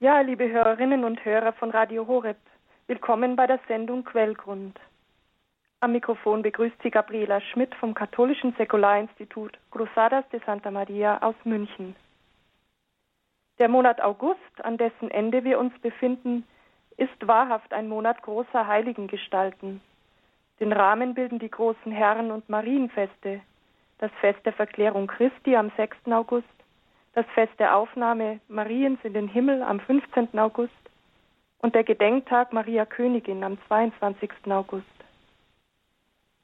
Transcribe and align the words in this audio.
Ja, 0.00 0.20
liebe 0.20 0.48
Hörerinnen 0.48 1.02
und 1.02 1.24
Hörer 1.24 1.52
von 1.54 1.72
Radio 1.72 2.06
Horeb, 2.06 2.36
willkommen 2.86 3.34
bei 3.34 3.48
der 3.48 3.58
Sendung 3.66 4.04
Quellgrund. 4.04 4.78
Am 5.80 5.90
Mikrofon 5.90 6.40
begrüßt 6.42 6.80
Sie 6.84 6.92
Gabriela 6.92 7.40
Schmidt 7.40 7.74
vom 7.74 7.94
Katholischen 7.94 8.54
Säkularinstitut 8.56 9.58
Cruzadas 9.72 10.24
de 10.28 10.40
Santa 10.46 10.70
Maria 10.70 11.20
aus 11.20 11.34
München. 11.42 11.96
Der 13.58 13.68
Monat 13.68 14.00
August, 14.00 14.38
an 14.62 14.76
dessen 14.76 15.10
Ende 15.10 15.42
wir 15.42 15.58
uns 15.58 15.76
befinden, 15.80 16.46
ist 16.96 17.26
wahrhaft 17.26 17.72
ein 17.72 17.88
Monat 17.88 18.22
großer 18.22 18.68
Heiligengestalten. 18.68 19.80
Den 20.60 20.72
Rahmen 20.72 21.14
bilden 21.14 21.40
die 21.40 21.50
großen 21.50 21.90
Herren- 21.90 22.30
und 22.30 22.48
Marienfeste, 22.48 23.40
das 23.98 24.12
Fest 24.20 24.46
der 24.46 24.52
Verklärung 24.52 25.08
Christi 25.08 25.56
am 25.56 25.72
6. 25.76 25.96
August, 26.12 26.46
das 27.18 27.26
Fest 27.34 27.58
der 27.58 27.74
Aufnahme 27.74 28.38
Mariens 28.46 29.00
in 29.02 29.12
den 29.12 29.26
Himmel 29.26 29.60
am 29.64 29.80
15. 29.80 30.38
August 30.38 30.70
und 31.58 31.74
der 31.74 31.82
Gedenktag 31.82 32.52
Maria 32.52 32.86
Königin 32.86 33.42
am 33.42 33.58
22. 33.66 34.30
August. 34.48 34.86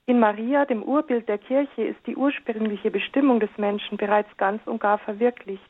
In 0.06 0.18
Maria, 0.18 0.64
dem 0.64 0.82
Urbild 0.82 1.28
der 1.28 1.38
Kirche, 1.38 1.84
ist 1.84 2.04
die 2.08 2.16
ursprüngliche 2.16 2.90
Bestimmung 2.90 3.38
des 3.38 3.56
Menschen 3.56 3.96
bereits 3.98 4.36
ganz 4.36 4.66
und 4.66 4.80
gar 4.80 4.98
verwirklicht. 4.98 5.62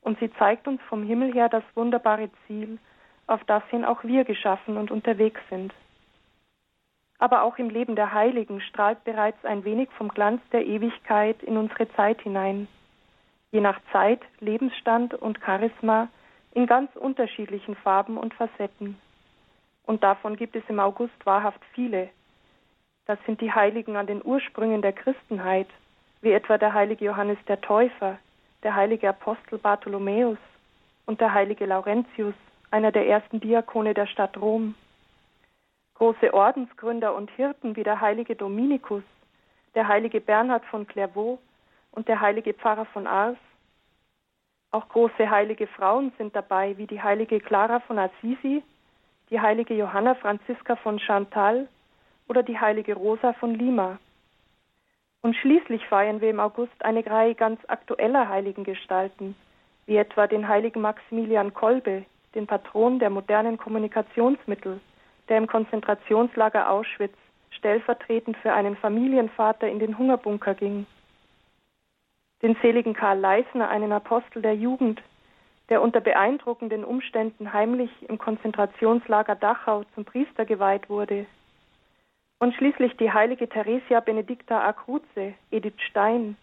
Und 0.00 0.16
sie 0.20 0.32
zeigt 0.34 0.68
uns 0.68 0.80
vom 0.82 1.02
Himmel 1.02 1.34
her 1.34 1.48
das 1.48 1.64
wunderbare 1.74 2.30
Ziel, 2.46 2.78
auf 3.26 3.42
das 3.48 3.64
hin 3.64 3.84
auch 3.84 4.04
wir 4.04 4.22
geschaffen 4.22 4.76
und 4.76 4.92
unterwegs 4.92 5.40
sind. 5.50 5.74
Aber 7.18 7.42
auch 7.42 7.58
im 7.58 7.68
Leben 7.68 7.96
der 7.96 8.14
Heiligen 8.14 8.60
strahlt 8.60 9.02
bereits 9.02 9.44
ein 9.44 9.64
wenig 9.64 9.90
vom 9.98 10.06
Glanz 10.06 10.40
der 10.52 10.64
Ewigkeit 10.64 11.42
in 11.42 11.56
unsere 11.56 11.92
Zeit 11.94 12.22
hinein 12.22 12.68
je 13.52 13.60
nach 13.60 13.80
Zeit, 13.92 14.20
Lebensstand 14.40 15.14
und 15.14 15.38
Charisma 15.44 16.08
in 16.52 16.66
ganz 16.66 16.94
unterschiedlichen 16.96 17.76
Farben 17.76 18.16
und 18.16 18.34
Facetten. 18.34 18.98
Und 19.84 20.02
davon 20.02 20.36
gibt 20.36 20.56
es 20.56 20.62
im 20.68 20.80
August 20.80 21.14
wahrhaft 21.24 21.60
viele. 21.74 22.10
Das 23.06 23.18
sind 23.26 23.40
die 23.40 23.52
Heiligen 23.52 23.96
an 23.96 24.06
den 24.06 24.24
Ursprüngen 24.24 24.82
der 24.82 24.92
Christenheit, 24.92 25.68
wie 26.22 26.32
etwa 26.32 26.58
der 26.58 26.74
heilige 26.74 27.04
Johannes 27.04 27.38
der 27.48 27.60
Täufer, 27.60 28.18
der 28.62 28.74
heilige 28.74 29.08
Apostel 29.08 29.58
Bartholomäus 29.58 30.38
und 31.06 31.20
der 31.20 31.34
heilige 31.34 31.66
Laurentius, 31.66 32.34
einer 32.70 32.92
der 32.92 33.08
ersten 33.08 33.40
Diakone 33.40 33.94
der 33.94 34.06
Stadt 34.06 34.36
Rom. 34.36 34.74
Große 35.94 36.32
Ordensgründer 36.32 37.14
und 37.14 37.30
Hirten 37.32 37.74
wie 37.74 37.82
der 37.82 38.00
heilige 38.00 38.36
Dominikus, 38.36 39.02
der 39.74 39.88
heilige 39.88 40.20
Bernhard 40.20 40.64
von 40.66 40.86
Clairvaux 40.86 41.40
und 41.92 42.08
der 42.08 42.20
heilige 42.20 42.54
Pfarrer 42.54 42.86
von 42.86 43.06
Ars. 43.06 43.36
Auch 44.70 44.88
große 44.88 45.28
heilige 45.28 45.66
Frauen 45.66 46.12
sind 46.16 46.34
dabei, 46.36 46.76
wie 46.78 46.86
die 46.86 47.02
heilige 47.02 47.40
Clara 47.40 47.80
von 47.80 47.98
Assisi, 47.98 48.62
die 49.30 49.40
heilige 49.40 49.74
Johanna 49.74 50.14
Franziska 50.14 50.76
von 50.76 50.98
Chantal 51.00 51.68
oder 52.28 52.42
die 52.42 52.58
heilige 52.58 52.94
Rosa 52.94 53.32
von 53.34 53.54
Lima. 53.54 53.98
Und 55.22 55.36
schließlich 55.36 55.84
feiern 55.86 56.20
wir 56.20 56.30
im 56.30 56.40
August 56.40 56.84
eine 56.84 57.04
Reihe 57.04 57.34
ganz 57.34 57.60
aktueller 57.68 58.28
heiligen 58.28 58.64
Gestalten, 58.64 59.34
wie 59.86 59.96
etwa 59.96 60.26
den 60.26 60.48
heiligen 60.48 60.80
Maximilian 60.80 61.52
Kolbe, 61.52 62.04
den 62.34 62.46
Patron 62.46 63.00
der 63.00 63.10
modernen 63.10 63.58
Kommunikationsmittel, 63.58 64.80
der 65.28 65.36
im 65.36 65.48
Konzentrationslager 65.48 66.70
Auschwitz 66.70 67.16
stellvertretend 67.50 68.36
für 68.38 68.52
einen 68.52 68.76
Familienvater 68.76 69.68
in 69.68 69.80
den 69.80 69.98
Hungerbunker 69.98 70.54
ging 70.54 70.86
den 72.42 72.56
seligen 72.62 72.94
Karl 72.94 73.18
Leisner, 73.18 73.68
einen 73.68 73.92
Apostel 73.92 74.42
der 74.42 74.54
Jugend, 74.54 75.02
der 75.68 75.82
unter 75.82 76.00
beeindruckenden 76.00 76.84
Umständen 76.84 77.52
heimlich 77.52 77.90
im 78.08 78.18
Konzentrationslager 78.18 79.36
Dachau 79.36 79.84
zum 79.94 80.04
Priester 80.04 80.44
geweiht 80.44 80.88
wurde. 80.88 81.26
Und 82.38 82.54
schließlich 82.54 82.96
die 82.96 83.12
heilige 83.12 83.48
Theresia 83.48 84.00
Benedicta 84.00 84.66
Akruse, 84.66 85.34
Edith 85.50 85.80
Stein, 85.88 86.36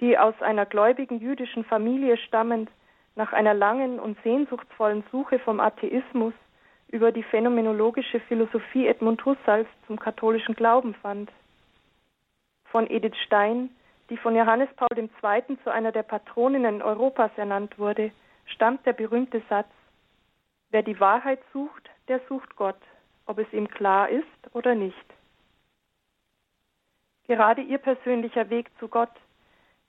die 0.00 0.18
aus 0.18 0.34
einer 0.40 0.66
gläubigen 0.66 1.18
jüdischen 1.18 1.64
Familie 1.64 2.16
stammend 2.18 2.70
nach 3.16 3.32
einer 3.32 3.54
langen 3.54 3.98
und 3.98 4.18
sehnsuchtsvollen 4.22 5.04
Suche 5.10 5.38
vom 5.38 5.58
Atheismus 5.60 6.34
über 6.88 7.10
die 7.10 7.22
phänomenologische 7.22 8.20
Philosophie 8.20 8.86
Edmund 8.86 9.24
Husserls 9.24 9.66
zum 9.86 9.98
katholischen 9.98 10.54
Glauben 10.54 10.94
fand. 10.94 11.30
Von 12.66 12.88
Edith 12.88 13.16
Stein 13.24 13.70
die 14.10 14.16
von 14.16 14.36
Johannes 14.36 14.68
Paul 14.76 14.88
II. 14.96 15.58
zu 15.64 15.70
einer 15.70 15.92
der 15.92 16.02
Patroninnen 16.02 16.82
Europas 16.82 17.30
ernannt 17.36 17.78
wurde, 17.78 18.12
stammt 18.46 18.84
der 18.86 18.92
berühmte 18.92 19.42
Satz, 19.48 19.70
wer 20.70 20.82
die 20.82 20.98
Wahrheit 21.00 21.40
sucht, 21.52 21.90
der 22.08 22.20
sucht 22.28 22.56
Gott, 22.56 22.80
ob 23.26 23.38
es 23.38 23.52
ihm 23.52 23.68
klar 23.68 24.08
ist 24.08 24.54
oder 24.54 24.74
nicht. 24.74 24.96
Gerade 27.26 27.62
ihr 27.62 27.78
persönlicher 27.78 28.50
Weg 28.50 28.70
zu 28.78 28.88
Gott 28.88 29.12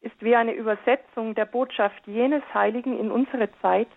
ist 0.01 0.21
wie 0.21 0.35
eine 0.35 0.53
Übersetzung 0.53 1.33
der 1.33 1.45
Botschaft 1.45 2.05
jenes 2.05 2.43
Heiligen 2.53 2.99
in 2.99 3.11
unsere 3.11 3.49
Zeit, 3.61 3.87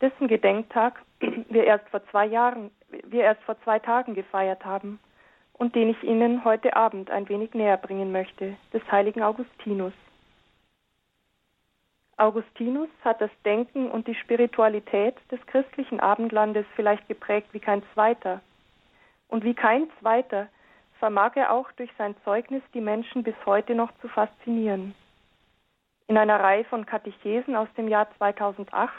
dessen 0.00 0.28
Gedenktag 0.28 1.00
wir 1.20 1.64
erst 1.64 1.88
vor 1.88 2.06
zwei 2.10 2.26
Jahren, 2.26 2.70
wir 2.88 3.22
erst 3.22 3.42
vor 3.42 3.60
zwei 3.62 3.78
Tagen 3.78 4.14
gefeiert 4.14 4.64
haben 4.64 5.00
und 5.58 5.74
den 5.74 5.90
ich 5.90 6.02
Ihnen 6.02 6.44
heute 6.44 6.74
Abend 6.76 7.10
ein 7.10 7.28
wenig 7.28 7.52
näher 7.52 7.76
bringen 7.76 8.12
möchte, 8.12 8.56
des 8.72 8.82
heiligen 8.90 9.22
Augustinus. 9.22 9.92
Augustinus 12.16 12.88
hat 13.04 13.20
das 13.20 13.30
Denken 13.44 13.90
und 13.90 14.08
die 14.08 14.14
Spiritualität 14.14 15.14
des 15.30 15.44
christlichen 15.46 16.00
Abendlandes 16.00 16.66
vielleicht 16.74 17.06
geprägt 17.06 17.48
wie 17.52 17.60
kein 17.60 17.82
zweiter. 17.94 18.40
Und 19.28 19.44
wie 19.44 19.54
kein 19.54 19.88
zweiter 20.00 20.48
vermag 20.98 21.36
er 21.36 21.52
auch 21.52 21.70
durch 21.72 21.90
sein 21.96 22.16
Zeugnis 22.24 22.62
die 22.74 22.80
Menschen 22.80 23.22
bis 23.22 23.36
heute 23.46 23.74
noch 23.74 23.92
zu 24.00 24.08
faszinieren. 24.08 24.94
In 26.08 26.16
einer 26.16 26.40
Reihe 26.40 26.64
von 26.64 26.86
Katechesen 26.86 27.54
aus 27.54 27.68
dem 27.76 27.86
Jahr 27.86 28.08
2008, 28.16 28.92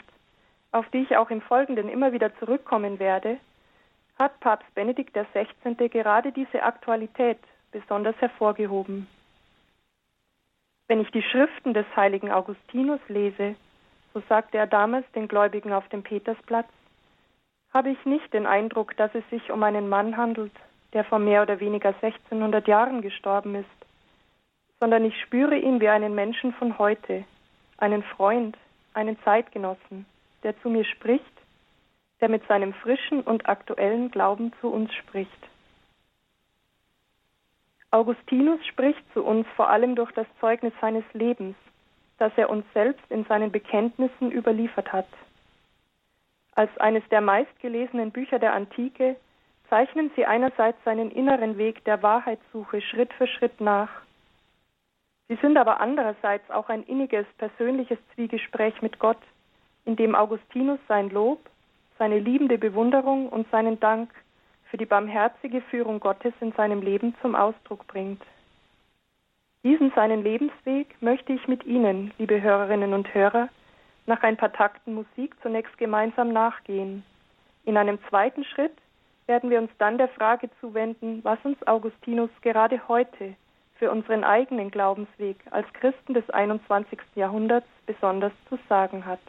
auf 0.72 0.88
die 0.90 1.02
ich 1.02 1.16
auch 1.16 1.30
im 1.30 1.42
Folgenden 1.42 1.88
immer 1.88 2.12
wieder 2.12 2.34
zurückkommen 2.38 2.98
werde, 2.98 3.36
hat 4.20 4.38
Papst 4.40 4.72
Benedikt 4.74 5.14
XVI. 5.14 5.88
gerade 5.88 6.30
diese 6.30 6.62
Aktualität 6.62 7.38
besonders 7.72 8.14
hervorgehoben. 8.20 9.08
Wenn 10.88 11.00
ich 11.00 11.10
die 11.10 11.22
Schriften 11.22 11.72
des 11.72 11.86
heiligen 11.96 12.30
Augustinus 12.30 13.00
lese, 13.08 13.56
so 14.12 14.22
sagte 14.28 14.58
er 14.58 14.66
damals 14.66 15.10
den 15.12 15.26
Gläubigen 15.26 15.72
auf 15.72 15.88
dem 15.88 16.02
Petersplatz, 16.02 16.68
habe 17.72 17.90
ich 17.90 18.04
nicht 18.04 18.32
den 18.34 18.46
Eindruck, 18.46 18.94
dass 18.96 19.14
es 19.14 19.28
sich 19.30 19.50
um 19.50 19.62
einen 19.62 19.88
Mann 19.88 20.16
handelt, 20.16 20.52
der 20.92 21.04
vor 21.04 21.18
mehr 21.18 21.42
oder 21.42 21.58
weniger 21.60 21.88
1600 21.88 22.68
Jahren 22.68 23.00
gestorben 23.00 23.54
ist, 23.54 23.86
sondern 24.80 25.04
ich 25.04 25.18
spüre 25.22 25.56
ihn 25.56 25.80
wie 25.80 25.88
einen 25.88 26.14
Menschen 26.14 26.52
von 26.54 26.78
heute, 26.78 27.24
einen 27.78 28.02
Freund, 28.02 28.58
einen 28.92 29.16
Zeitgenossen, 29.22 30.04
der 30.42 30.60
zu 30.60 30.68
mir 30.68 30.84
spricht 30.84 31.39
der 32.20 32.28
mit 32.28 32.46
seinem 32.46 32.72
frischen 32.74 33.22
und 33.22 33.48
aktuellen 33.48 34.10
Glauben 34.10 34.52
zu 34.60 34.68
uns 34.68 34.92
spricht. 34.94 35.48
Augustinus 37.90 38.64
spricht 38.66 39.02
zu 39.12 39.24
uns 39.24 39.46
vor 39.56 39.68
allem 39.68 39.96
durch 39.96 40.12
das 40.12 40.26
Zeugnis 40.38 40.72
seines 40.80 41.04
Lebens, 41.12 41.56
das 42.18 42.32
er 42.36 42.50
uns 42.50 42.64
selbst 42.72 43.04
in 43.10 43.24
seinen 43.24 43.50
Bekenntnissen 43.50 44.30
überliefert 44.30 44.92
hat. 44.92 45.08
Als 46.54 46.76
eines 46.78 47.02
der 47.08 47.20
meistgelesenen 47.20 48.12
Bücher 48.12 48.38
der 48.38 48.52
Antike 48.52 49.16
zeichnen 49.68 50.10
sie 50.14 50.26
einerseits 50.26 50.82
seinen 50.84 51.10
inneren 51.10 51.58
Weg 51.58 51.84
der 51.84 52.02
Wahrheitssuche 52.02 52.80
Schritt 52.82 53.12
für 53.14 53.26
Schritt 53.26 53.60
nach. 53.60 53.88
Sie 55.28 55.36
sind 55.36 55.56
aber 55.56 55.80
andererseits 55.80 56.50
auch 56.50 56.68
ein 56.68 56.82
inniges 56.82 57.24
persönliches 57.38 57.98
Zwiegespräch 58.14 58.82
mit 58.82 58.98
Gott, 58.98 59.20
in 59.84 59.96
dem 59.96 60.14
Augustinus 60.14 60.80
sein 60.88 61.08
Lob, 61.08 61.38
seine 62.00 62.18
liebende 62.18 62.56
Bewunderung 62.56 63.28
und 63.28 63.48
seinen 63.50 63.78
Dank 63.78 64.10
für 64.70 64.78
die 64.78 64.86
barmherzige 64.86 65.60
Führung 65.60 66.00
Gottes 66.00 66.32
in 66.40 66.52
seinem 66.52 66.80
Leben 66.80 67.14
zum 67.20 67.34
Ausdruck 67.34 67.86
bringt. 67.86 68.22
Diesen 69.64 69.92
seinen 69.94 70.22
Lebensweg 70.22 70.96
möchte 71.02 71.34
ich 71.34 71.46
mit 71.46 71.66
Ihnen, 71.66 72.14
liebe 72.16 72.40
Hörerinnen 72.40 72.94
und 72.94 73.12
Hörer, 73.12 73.50
nach 74.06 74.22
ein 74.22 74.38
paar 74.38 74.50
Takten 74.50 74.94
Musik 74.94 75.36
zunächst 75.42 75.76
gemeinsam 75.76 76.32
nachgehen. 76.32 77.04
In 77.66 77.76
einem 77.76 77.98
zweiten 78.08 78.44
Schritt 78.44 78.72
werden 79.26 79.50
wir 79.50 79.58
uns 79.58 79.70
dann 79.76 79.98
der 79.98 80.08
Frage 80.08 80.48
zuwenden, 80.58 81.22
was 81.22 81.38
uns 81.44 81.62
Augustinus 81.66 82.30
gerade 82.40 82.88
heute 82.88 83.34
für 83.74 83.90
unseren 83.90 84.24
eigenen 84.24 84.70
Glaubensweg 84.70 85.36
als 85.50 85.70
Christen 85.74 86.14
des 86.14 86.28
21. 86.30 86.98
Jahrhunderts 87.14 87.68
besonders 87.84 88.32
zu 88.48 88.58
sagen 88.70 89.04
hat. 89.04 89.20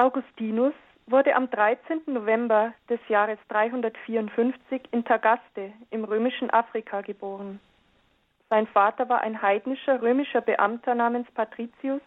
Augustinus 0.00 0.72
wurde 1.08 1.36
am 1.36 1.50
13. 1.50 2.00
November 2.06 2.72
des 2.88 3.00
Jahres 3.08 3.38
354 3.48 4.80
in 4.92 5.04
Tagaste 5.04 5.74
im 5.90 6.04
römischen 6.04 6.48
Afrika 6.48 7.02
geboren. 7.02 7.60
Sein 8.48 8.66
Vater 8.68 9.10
war 9.10 9.20
ein 9.20 9.42
heidnischer 9.42 10.00
römischer 10.00 10.40
Beamter 10.40 10.94
namens 10.94 11.30
Patricius, 11.32 12.00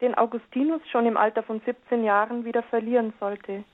den 0.00 0.14
Augustinus 0.14 0.80
schon 0.92 1.06
im 1.06 1.16
Alter 1.16 1.42
von 1.42 1.60
17 1.66 2.04
Jahren 2.04 2.44
wieder 2.44 2.62
verlieren 2.62 3.12
sollte. 3.18 3.64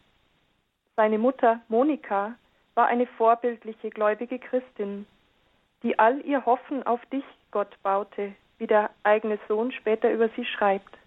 Seine 0.97 1.19
Mutter 1.19 1.61
Monika 1.69 2.37
war 2.75 2.87
eine 2.87 3.07
vorbildliche 3.07 3.91
gläubige 3.91 4.39
Christin, 4.39 5.05
die 5.83 5.99
all 5.99 6.19
ihr 6.23 6.47
Hoffen 6.47 6.87
auf 6.87 7.05
dich, 7.13 7.25
Gott, 7.51 7.77
baute, 7.83 8.33
wie 8.57 8.67
der 8.67 8.89
eigene 9.03 9.39
Sohn 9.49 9.71
später 9.71 10.11
über 10.11 10.31
sie 10.31 10.47
schreibt. 10.47 11.00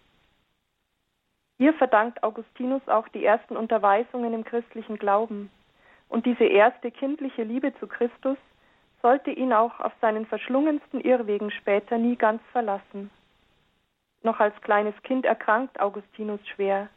Ihr 1.63 1.73
verdankt 1.75 2.21
Augustinus 2.23 2.85
auch 2.89 3.07
die 3.07 3.23
ersten 3.23 3.55
Unterweisungen 3.55 4.33
im 4.33 4.43
christlichen 4.43 4.97
Glauben. 4.97 5.49
Und 6.09 6.25
diese 6.25 6.43
erste 6.43 6.91
kindliche 6.91 7.43
Liebe 7.43 7.73
zu 7.79 7.87
Christus 7.87 8.35
sollte 9.01 9.31
ihn 9.31 9.53
auch 9.53 9.79
auf 9.79 9.93
seinen 10.01 10.25
verschlungensten 10.25 10.99
Irrwegen 10.99 11.51
später 11.51 11.97
nie 11.97 12.17
ganz 12.17 12.41
verlassen. 12.51 13.09
Noch 14.23 14.41
als 14.41 14.53
kleines 14.59 14.93
Kind 15.03 15.25
erkrankt 15.25 15.79
Augustinus 15.79 16.45
schwer. 16.49 16.89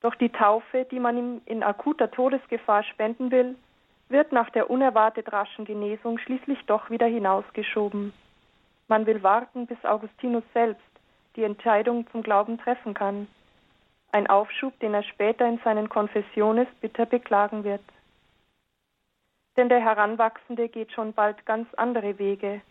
Doch 0.00 0.14
die 0.14 0.30
Taufe, 0.30 0.86
die 0.88 1.00
man 1.00 1.18
ihm 1.18 1.40
in 1.46 1.64
akuter 1.64 2.08
Todesgefahr 2.08 2.84
spenden 2.84 3.32
will, 3.32 3.56
wird 4.08 4.30
nach 4.30 4.50
der 4.50 4.70
unerwartet 4.70 5.32
raschen 5.32 5.64
Genesung 5.64 6.18
schließlich 6.18 6.64
doch 6.66 6.88
wieder 6.88 7.06
hinausgeschoben. 7.06 8.12
Man 8.86 9.06
will 9.06 9.24
warten, 9.24 9.66
bis 9.66 9.84
Augustinus 9.84 10.44
selbst 10.54 10.86
die 11.34 11.42
Entscheidung 11.42 12.06
zum 12.12 12.22
Glauben 12.22 12.58
treffen 12.58 12.94
kann 12.94 13.26
ein 14.16 14.28
Aufschub, 14.28 14.78
den 14.80 14.94
er 14.94 15.02
später 15.02 15.46
in 15.46 15.58
seinen 15.62 15.90
Konfessiones 15.90 16.66
bitter 16.80 17.04
beklagen 17.04 17.64
wird. 17.64 17.82
Denn 19.58 19.68
der 19.68 19.80
Heranwachsende 19.80 20.70
geht 20.70 20.90
schon 20.92 21.12
bald 21.12 21.44
ganz 21.44 21.68
andere 21.74 22.18
Wege. 22.18 22.62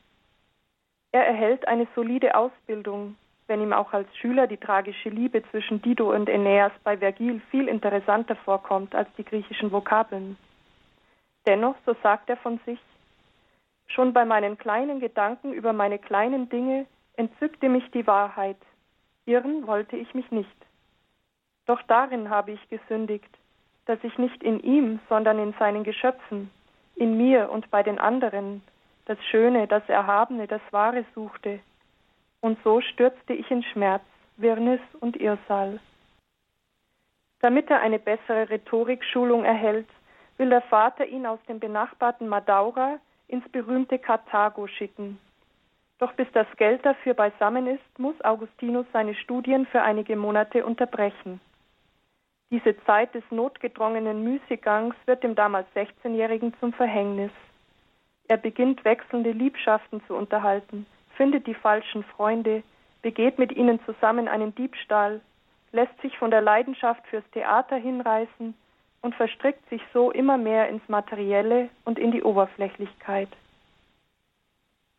Er 1.12 1.28
erhält 1.28 1.68
eine 1.68 1.88
solide 1.94 2.36
Ausbildung, 2.36 3.16
wenn 3.48 3.62
ihm 3.62 3.74
auch 3.74 3.94
als 3.94 4.08
Schüler 4.18 4.48
die 4.48 4.58
tragische 4.58 5.10
Liebe 5.10 5.44
zwischen 5.52 5.84
Dido 5.84 6.12
und 6.16 6.30
Aeneas 6.30 6.72
bei 6.84 6.98
Vergil 6.98 7.40
viel 7.52 7.68
interessanter 7.68 8.36
vorkommt 8.38 8.96
als 8.96 9.08
die 9.16 9.24
griechischen 9.24 9.72
Vokabeln. 9.72 10.38
Dennoch, 11.46 11.76
so 11.86 11.96
sagt 12.02 12.28
er 12.28 12.38
von 12.38 12.60
sich, 12.66 12.80
schon 13.86 14.14
bei 14.14 14.26
meinen 14.26 14.58
kleinen 14.58 15.00
Gedanken 15.00 15.54
über 15.54 15.74
meine 15.74 16.00
kleinen 16.00 16.50
Dinge 16.50 16.88
entzückte 17.18 17.70
mich 17.70 17.90
die 17.92 18.08
Wahrheit. 18.08 18.58
Irren 19.28 19.68
wollte 19.68 19.96
ich 19.96 20.12
mich 20.16 20.32
nicht. 20.32 20.66
Doch 21.66 21.82
darin 21.84 22.30
habe 22.30 22.52
ich 22.52 22.70
gesündigt, 22.70 23.30
dass 23.86 24.04
ich 24.04 24.18
nicht 24.18 24.42
in 24.44 24.60
ihm, 24.60 25.00
sondern 25.10 25.40
in 25.40 25.54
seinen 25.60 25.84
Geschöpfen, 25.84 26.52
in 26.96 27.18
mir 27.18 27.50
und 27.52 27.70
bei 27.72 27.84
den 27.84 28.00
anderen, 28.00 28.62
das 29.06 29.18
Schöne, 29.26 29.68
das 29.68 29.88
Erhabene, 29.88 30.48
das 30.48 30.62
Wahre 30.72 31.06
suchte. 31.14 31.60
Und 32.42 32.58
so 32.64 32.82
stürzte 32.82 33.34
ich 33.34 33.50
in 33.50 33.64
Schmerz, 33.64 34.04
Wirrnis 34.38 34.82
und 35.00 35.18
Irrsal. 35.18 35.80
Damit 37.42 37.70
er 37.70 37.82
eine 37.82 38.00
bessere 38.00 38.50
Rhetorikschulung 38.50 39.44
erhält, 39.44 39.88
will 40.38 40.50
der 40.50 40.62
Vater 40.62 41.06
ihn 41.06 41.26
aus 41.26 41.40
dem 41.48 41.60
benachbarten 41.60 42.28
Madaura 42.28 43.00
ins 43.28 43.48
berühmte 43.50 44.00
Karthago 44.00 44.68
schicken. 44.68 45.20
Doch 45.98 46.14
bis 46.14 46.28
das 46.34 46.48
Geld 46.58 46.86
dafür 46.86 47.14
beisammen 47.14 47.68
ist, 47.68 48.00
muss 48.00 48.20
Augustinus 48.24 48.86
seine 48.92 49.16
Studien 49.16 49.66
für 49.68 49.82
einige 49.82 50.16
Monate 50.16 50.66
unterbrechen. 50.66 51.40
Diese 52.52 52.78
Zeit 52.86 53.14
des 53.16 53.24
notgedrungenen 53.32 54.24
Müßiggangs 54.24 54.96
wird 55.06 55.24
dem 55.24 55.36
damals 55.36 55.68
16-Jährigen 55.76 56.54
zum 56.60 56.74
Verhängnis. 56.74 57.32
Er 58.28 58.38
beginnt 58.38 58.86
wechselnde 58.86 59.32
Liebschaften 59.32 60.02
zu 60.08 60.16
unterhalten, 60.16 60.86
findet 61.16 61.48
die 61.48 61.54
falschen 61.54 62.04
Freunde, 62.04 62.64
begeht 63.02 63.40
mit 63.40 63.52
ihnen 63.52 63.80
zusammen 63.86 64.28
einen 64.28 64.54
Diebstahl, 64.56 65.22
lässt 65.72 66.00
sich 66.02 66.18
von 66.18 66.32
der 66.32 66.42
Leidenschaft 66.42 67.06
fürs 67.08 67.30
Theater 67.32 67.76
hinreißen 67.76 68.56
und 69.02 69.16
verstrickt 69.16 69.68
sich 69.70 69.82
so 69.94 70.12
immer 70.12 70.38
mehr 70.38 70.70
ins 70.70 70.88
Materielle 70.88 71.70
und 71.84 72.00
in 72.00 72.12
die 72.12 72.24
Oberflächlichkeit. 72.24 73.30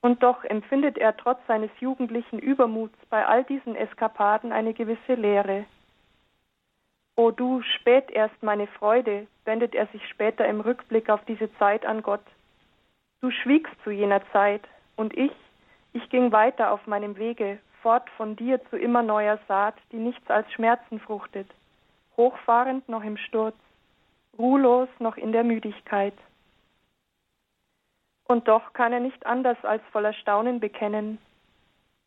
Und 0.02 0.22
doch 0.22 0.44
empfindet 0.44 0.98
er 0.98 1.16
trotz 1.16 1.40
seines 1.48 1.70
jugendlichen 1.80 2.38
Übermuts 2.38 2.96
bei 3.10 3.26
all 3.26 3.42
diesen 3.42 3.74
Eskapaden 3.74 4.52
eine 4.52 4.72
gewisse 4.72 5.14
Leere. 5.14 5.64
O 7.16 7.30
du, 7.30 7.62
spät 7.62 8.10
erst 8.10 8.42
meine 8.42 8.66
Freude, 8.66 9.26
wendet 9.46 9.74
er 9.74 9.86
sich 9.86 10.06
später 10.08 10.46
im 10.46 10.60
Rückblick 10.60 11.08
auf 11.08 11.24
diese 11.24 11.52
Zeit 11.56 11.86
an 11.86 12.02
Gott. 12.02 12.24
Du 13.22 13.30
schwiegst 13.30 13.72
zu 13.82 13.90
jener 13.90 14.20
Zeit, 14.32 14.62
und 14.96 15.16
ich, 15.16 15.32
ich 15.94 16.08
ging 16.10 16.30
weiter 16.30 16.70
auf 16.70 16.86
meinem 16.86 17.16
Wege, 17.16 17.58
fort 17.80 18.08
von 18.16 18.36
dir 18.36 18.62
zu 18.68 18.76
immer 18.76 19.02
neuer 19.02 19.38
Saat, 19.48 19.76
die 19.92 19.96
nichts 19.96 20.28
als 20.28 20.50
Schmerzen 20.52 21.00
fruchtet, 21.00 21.48
hochfahrend 22.16 22.88
noch 22.88 23.02
im 23.02 23.16
Sturz, 23.16 23.56
ruhlos 24.38 24.88
noch 24.98 25.16
in 25.16 25.32
der 25.32 25.44
Müdigkeit. 25.44 26.14
Und 28.24 28.48
doch 28.48 28.72
kann 28.72 28.92
er 28.92 29.00
nicht 29.00 29.24
anders 29.24 29.58
als 29.62 29.82
voller 29.92 30.12
Staunen 30.12 30.60
bekennen, 30.60 31.18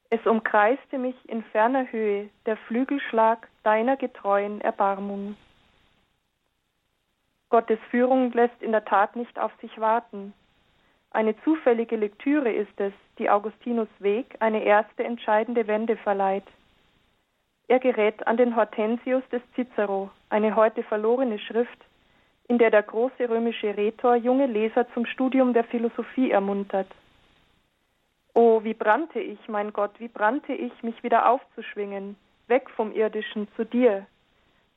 es 0.09 0.25
umkreiste 0.25 0.97
mich 0.97 1.15
in 1.27 1.43
ferner 1.43 1.91
Höhe 1.91 2.29
der 2.45 2.57
Flügelschlag 2.57 3.47
deiner 3.63 3.95
getreuen 3.95 4.59
Erbarmung. 4.61 5.35
Gottes 7.49 7.79
Führung 7.89 8.31
lässt 8.33 8.61
in 8.61 8.71
der 8.71 8.85
Tat 8.85 9.15
nicht 9.15 9.37
auf 9.39 9.51
sich 9.61 9.79
warten. 9.79 10.33
Eine 11.11 11.35
zufällige 11.43 11.95
Lektüre 11.95 12.51
ist 12.51 12.79
es, 12.79 12.93
die 13.17 13.29
Augustinus 13.29 13.87
Weg 13.99 14.35
eine 14.39 14.63
erste 14.63 15.03
entscheidende 15.03 15.67
Wende 15.67 15.97
verleiht. 15.97 16.45
Er 17.67 17.79
gerät 17.79 18.25
an 18.27 18.37
den 18.37 18.55
Hortensius 18.55 19.23
des 19.31 19.41
Cicero, 19.55 20.09
eine 20.29 20.55
heute 20.55 20.83
verlorene 20.83 21.39
Schrift, 21.39 21.79
in 22.47 22.57
der 22.57 22.71
der 22.71 22.83
große 22.83 23.29
römische 23.29 23.77
Rhetor 23.77 24.15
junge 24.15 24.47
Leser 24.47 24.91
zum 24.93 25.05
Studium 25.05 25.53
der 25.53 25.63
Philosophie 25.63 26.31
ermuntert. 26.31 26.87
Oh, 28.41 28.63
wie 28.63 28.73
brannte 28.73 29.19
ich, 29.19 29.49
mein 29.49 29.73
Gott, 29.73 29.99
wie 29.99 30.07
brannte 30.07 30.53
ich, 30.53 30.71
mich 30.81 31.03
wieder 31.03 31.29
aufzuschwingen, 31.29 32.15
weg 32.47 32.69
vom 32.69 32.93
Irdischen 32.93 33.49
zu 33.57 33.65
dir, 33.65 34.05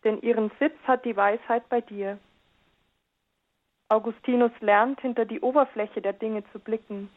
denn 0.02 0.20
ihren 0.20 0.50
Sitz 0.58 0.74
hat 0.82 1.04
die 1.04 1.16
Weisheit 1.16 1.68
bei 1.68 1.80
dir. 1.80 2.18
Augustinus 3.88 4.50
lernt, 4.58 5.00
hinter 5.00 5.26
die 5.26 5.38
Oberfläche 5.38 6.02
der 6.02 6.12
Dinge 6.12 6.42
zu 6.50 6.58
blicken. 6.58 7.08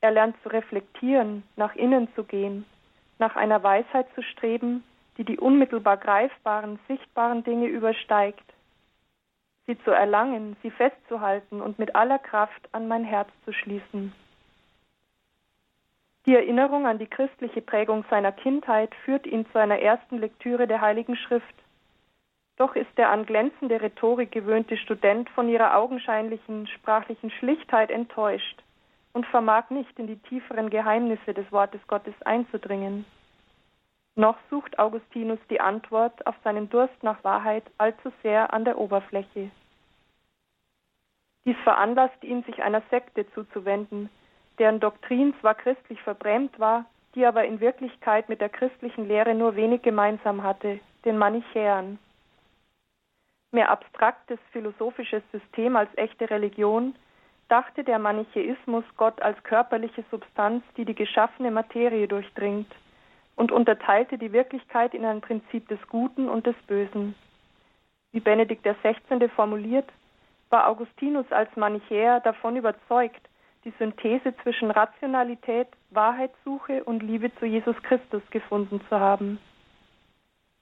Er 0.00 0.12
lernt 0.12 0.42
zu 0.42 0.48
reflektieren, 0.48 1.42
nach 1.56 1.74
innen 1.74 2.08
zu 2.14 2.24
gehen, 2.24 2.64
nach 3.18 3.36
einer 3.36 3.62
Weisheit 3.62 4.06
zu 4.14 4.22
streben, 4.22 4.82
die 5.18 5.24
die 5.24 5.38
unmittelbar 5.38 5.98
greifbaren, 5.98 6.78
sichtbaren 6.88 7.44
Dinge 7.44 7.66
übersteigt. 7.66 8.50
Sie 9.66 9.78
zu 9.80 9.90
erlangen, 9.90 10.56
sie 10.62 10.70
festzuhalten 10.70 11.60
und 11.60 11.78
mit 11.78 11.94
aller 11.94 12.18
Kraft 12.18 12.66
an 12.72 12.88
mein 12.88 13.04
Herz 13.04 13.28
zu 13.44 13.52
schließen. 13.52 14.14
Die 16.26 16.34
Erinnerung 16.34 16.86
an 16.86 16.98
die 16.98 17.06
christliche 17.06 17.62
Prägung 17.62 18.04
seiner 18.10 18.32
Kindheit 18.32 18.92
führt 19.04 19.26
ihn 19.26 19.46
zu 19.52 19.60
einer 19.60 19.78
ersten 19.78 20.18
Lektüre 20.18 20.66
der 20.66 20.80
Heiligen 20.80 21.14
Schrift. 21.14 21.54
Doch 22.56 22.74
ist 22.74 22.90
der 22.96 23.10
an 23.10 23.26
glänzende 23.26 23.80
Rhetorik 23.80 24.32
gewöhnte 24.32 24.76
Student 24.76 25.30
von 25.30 25.48
ihrer 25.48 25.76
augenscheinlichen 25.76 26.66
sprachlichen 26.66 27.30
Schlichtheit 27.30 27.90
enttäuscht 27.90 28.60
und 29.12 29.24
vermag 29.26 29.70
nicht 29.70 29.96
in 30.00 30.08
die 30.08 30.18
tieferen 30.18 30.68
Geheimnisse 30.68 31.32
des 31.32 31.50
Wortes 31.52 31.80
Gottes 31.86 32.14
einzudringen. 32.24 33.04
Noch 34.16 34.38
sucht 34.50 34.80
Augustinus 34.80 35.38
die 35.48 35.60
Antwort 35.60 36.26
auf 36.26 36.34
seinen 36.42 36.68
Durst 36.70 37.02
nach 37.02 37.22
Wahrheit 37.22 37.64
allzu 37.78 38.10
sehr 38.22 38.52
an 38.52 38.64
der 38.64 38.78
Oberfläche. 38.78 39.50
Dies 41.44 41.56
veranlasst 41.62 42.24
ihn, 42.24 42.42
sich 42.44 42.62
einer 42.62 42.82
Sekte 42.90 43.30
zuzuwenden, 43.32 44.10
deren 44.58 44.80
Doktrin 44.80 45.34
zwar 45.40 45.54
christlich 45.54 46.00
verbrämt 46.02 46.58
war, 46.58 46.84
die 47.14 47.24
aber 47.24 47.44
in 47.44 47.60
Wirklichkeit 47.60 48.28
mit 48.28 48.40
der 48.40 48.48
christlichen 48.48 49.08
Lehre 49.08 49.34
nur 49.34 49.56
wenig 49.56 49.82
gemeinsam 49.82 50.42
hatte, 50.42 50.80
den 51.04 51.18
Manichäern. 51.18 51.98
Mehr 53.52 53.70
abstraktes 53.70 54.38
philosophisches 54.52 55.22
System 55.32 55.76
als 55.76 55.90
echte 55.96 56.28
Religion 56.28 56.94
dachte 57.48 57.84
der 57.84 57.98
Manichäismus 57.98 58.84
Gott 58.96 59.22
als 59.22 59.42
körperliche 59.44 60.04
Substanz, 60.10 60.64
die 60.76 60.84
die 60.84 60.94
geschaffene 60.94 61.50
Materie 61.50 62.08
durchdringt 62.08 62.70
und 63.36 63.52
unterteilte 63.52 64.18
die 64.18 64.32
Wirklichkeit 64.32 64.94
in 64.94 65.04
ein 65.04 65.20
Prinzip 65.20 65.68
des 65.68 65.78
Guten 65.88 66.28
und 66.28 66.46
des 66.46 66.56
Bösen. 66.66 67.14
Wie 68.12 68.20
Benedikt 68.20 68.66
XVI. 68.66 69.28
formuliert, 69.28 69.88
war 70.50 70.68
Augustinus 70.68 71.30
als 71.30 71.54
Manichäer 71.56 72.20
davon 72.20 72.56
überzeugt, 72.56 73.20
die 73.66 73.74
Synthese 73.80 74.32
zwischen 74.44 74.70
Rationalität, 74.70 75.66
Wahrheitssuche 75.90 76.84
und 76.84 77.02
Liebe 77.02 77.34
zu 77.34 77.46
Jesus 77.46 77.76
Christus 77.82 78.22
gefunden 78.30 78.80
zu 78.88 79.00
haben. 79.00 79.40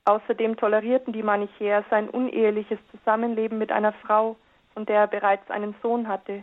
Außerdem 0.06 0.56
tolerierten 0.56 1.12
die 1.12 1.22
Manichäer 1.22 1.84
sein 1.90 2.08
uneheliches 2.08 2.78
Zusammenleben 2.90 3.58
mit 3.58 3.70
einer 3.70 3.92
Frau, 3.92 4.36
von 4.72 4.86
der 4.86 5.00
er 5.00 5.06
bereits 5.06 5.50
einen 5.50 5.74
Sohn 5.82 6.08
hatte, 6.08 6.42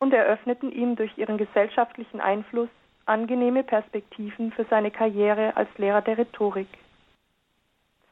und 0.00 0.12
eröffneten 0.12 0.72
ihm 0.72 0.96
durch 0.96 1.16
ihren 1.16 1.38
gesellschaftlichen 1.38 2.20
Einfluss 2.20 2.68
angenehme 3.06 3.62
Perspektiven 3.62 4.50
für 4.52 4.64
seine 4.64 4.90
Karriere 4.90 5.56
als 5.56 5.68
Lehrer 5.78 6.02
der 6.02 6.18
Rhetorik. 6.18 6.68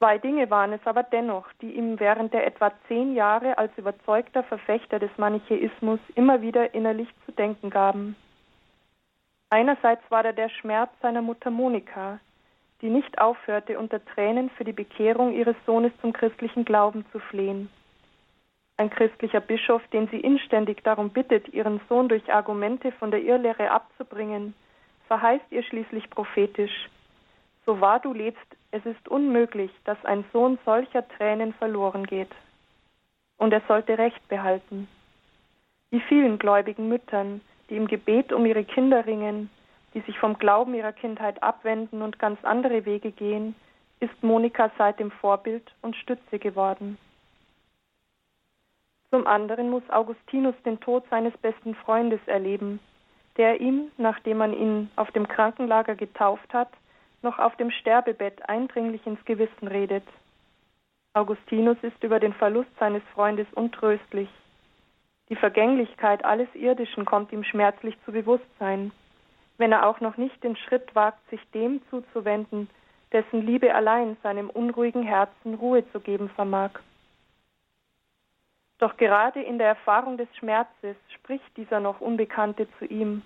Zwei 0.05 0.19
Dinge 0.19 0.51
waren 0.51 0.75
es 0.75 0.87
aber 0.87 1.03
dennoch, 1.03 1.51
die 1.63 1.71
ihm 1.71 1.99
während 1.99 2.35
der 2.35 2.47
etwa 2.47 2.71
zehn 2.89 3.15
Jahre 3.15 3.57
als 3.57 3.73
überzeugter 3.79 4.43
Verfechter 4.43 4.99
des 4.99 5.09
Manichäismus 5.17 5.99
immer 6.15 6.43
wieder 6.43 6.75
innerlich 6.75 7.09
zu 7.25 7.33
denken 7.33 7.71
gaben. 7.71 8.15
Einerseits 9.49 10.03
war 10.11 10.23
da 10.23 10.33
der 10.33 10.51
Schmerz 10.51 10.91
seiner 11.01 11.23
Mutter 11.23 11.51
Monika, 11.51 12.21
die 12.83 12.91
nicht 12.91 13.19
aufhörte, 13.19 13.79
unter 13.79 14.05
Tränen 14.05 14.51
für 14.51 14.65
die 14.65 14.75
Bekehrung 14.75 15.33
ihres 15.33 15.57
Sohnes 15.65 15.93
zum 16.03 16.13
christlichen 16.13 16.67
Glauben 16.67 17.07
zu 17.11 17.19
flehen. 17.19 17.71
Ein 18.77 18.91
christlicher 18.91 19.41
Bischof, 19.41 19.81
den 19.91 20.09
sie 20.09 20.21
inständig 20.21 20.85
darum 20.85 21.09
bittet, 21.09 21.49
ihren 21.55 21.81
Sohn 21.89 22.11
durch 22.11 22.31
Argumente 22.31 22.93
von 22.93 23.11
der 23.11 23.23
Irrlehre 23.23 23.71
abzubringen, 23.71 24.55
verheißt 25.07 25.47
ihr 25.49 25.63
schließlich 25.63 26.11
prophetisch, 26.11 26.91
so 27.65 27.81
wahr 27.81 28.01
du 28.01 28.13
lebst, 28.13 28.55
es 28.75 28.85
ist 28.87 29.09
unmöglich, 29.09 29.71
dass 29.85 30.05
ein 30.05 30.25
Sohn 30.33 30.59
solcher 30.65 31.07
Tränen 31.07 31.55
verloren 31.55 32.05
geht. 32.07 32.31
Und 33.37 33.53
er 33.53 33.63
sollte 33.69 33.99
Recht 33.99 34.29
behalten. 34.29 34.89
Wie 35.91 36.01
vielen 36.01 36.41
gläubigen 36.41 36.89
Müttern, 36.89 37.41
die 37.71 37.77
im 37.77 37.87
Gebet 37.87 38.33
um 38.33 38.45
ihre 38.45 38.65
Kinder 38.65 39.07
ringen, 39.07 39.49
die 39.95 40.01
sich 40.01 40.19
vom 40.19 40.39
Glauben 40.39 40.75
ihrer 40.75 40.93
Kindheit 40.93 41.41
abwenden 41.41 42.03
und 42.03 42.19
ganz 42.19 42.45
andere 42.45 42.85
Wege 42.85 43.13
gehen, 43.13 43.55
ist 44.01 44.23
Monika 44.25 44.73
seitdem 44.77 45.13
Vorbild 45.13 45.73
und 45.81 45.95
Stütze 45.95 46.41
geworden. 46.41 46.99
Zum 49.11 49.25
anderen 49.29 49.71
muss 49.71 49.89
Augustinus 49.89 50.57
den 50.65 50.81
Tod 50.81 51.05
seines 51.11 51.37
besten 51.37 51.77
Freundes 51.77 52.21
erleben, 52.27 52.81
der 53.37 53.61
ihm, 53.61 53.93
nachdem 53.99 54.39
man 54.39 54.53
ihn 54.53 54.91
auf 54.97 55.13
dem 55.13 55.29
Krankenlager 55.29 55.95
getauft 55.95 56.53
hat, 56.53 56.71
noch 57.25 57.41
auf 57.41 57.57
dem 57.57 57.73
Sterbebett 57.73 58.49
eindringlich 58.49 59.05
ins 59.07 59.25
Gewissen 59.25 59.67
redet. 59.67 60.05
Augustinus 61.15 61.79
ist 61.83 62.03
über 62.05 62.21
den 62.21 62.35
Verlust 62.35 62.71
seines 62.79 63.03
Freundes 63.15 63.47
untröstlich. 63.55 64.29
Die 65.29 65.37
Vergänglichkeit 65.37 66.25
alles 66.25 66.49
Irdischen 66.55 67.05
kommt 67.05 67.33
ihm 67.33 67.43
schmerzlich 67.43 67.97
zu 68.05 68.13
Bewusstsein, 68.13 68.93
wenn 69.59 69.73
er 69.73 69.87
auch 69.87 70.01
noch 70.01 70.17
nicht 70.17 70.43
den 70.45 70.57
Schritt 70.57 70.95
wagt, 70.95 71.19
sich 71.31 71.41
dem 71.53 71.81
zuzuwenden, 71.89 72.69
dessen 73.13 73.47
Liebe 73.47 73.75
allein 73.75 74.17
seinem 74.23 74.51
unruhigen 74.51 75.03
Herzen 75.03 75.55
Ruhe 75.55 75.91
zu 75.93 76.01
geben 76.01 76.29
vermag. 76.29 76.71
Doch 78.79 78.97
gerade 78.97 79.41
in 79.41 79.59
der 79.59 79.69
Erfahrung 79.69 80.19
des 80.19 80.29
Schmerzes 80.37 80.97
spricht 81.15 81.57
dieser 81.57 81.81
noch 81.81 82.01
Unbekannte 82.01 82.67
zu 82.79 82.85
ihm 82.85 83.23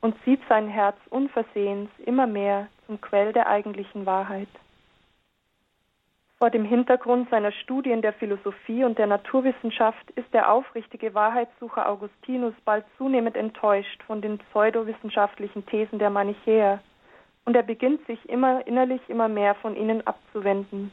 und 0.00 0.14
zieht 0.24 0.40
sein 0.48 0.68
Herz 0.68 0.96
unversehens 1.10 1.90
immer 2.06 2.26
mehr 2.26 2.68
zum 2.92 3.00
Quell 3.00 3.32
der 3.32 3.46
eigentlichen 3.46 4.04
Wahrheit. 4.04 4.48
Vor 6.36 6.50
dem 6.50 6.66
Hintergrund 6.66 7.30
seiner 7.30 7.52
Studien 7.52 8.02
der 8.02 8.12
Philosophie 8.12 8.84
und 8.84 8.98
der 8.98 9.06
Naturwissenschaft 9.06 10.10
ist 10.10 10.30
der 10.34 10.52
aufrichtige 10.52 11.14
Wahrheitssucher 11.14 11.88
Augustinus 11.88 12.52
bald 12.66 12.84
zunehmend 12.98 13.34
enttäuscht 13.34 14.02
von 14.02 14.20
den 14.20 14.36
pseudowissenschaftlichen 14.36 15.64
Thesen 15.64 15.98
der 15.98 16.10
Manichäer 16.10 16.80
und 17.46 17.56
er 17.56 17.62
beginnt 17.62 18.06
sich 18.06 18.28
immer 18.28 18.66
innerlich 18.66 19.00
immer 19.08 19.28
mehr 19.28 19.54
von 19.54 19.74
ihnen 19.74 20.06
abzuwenden. 20.06 20.92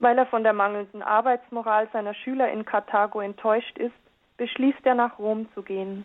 Weil 0.00 0.18
er 0.18 0.26
von 0.26 0.42
der 0.42 0.52
mangelnden 0.52 1.02
Arbeitsmoral 1.02 1.88
seiner 1.94 2.12
Schüler 2.12 2.52
in 2.52 2.66
Karthago 2.66 3.20
enttäuscht 3.20 3.78
ist, 3.78 3.96
beschließt 4.36 4.84
er 4.84 4.96
nach 4.96 5.18
Rom 5.18 5.48
zu 5.54 5.62
gehen. 5.62 6.04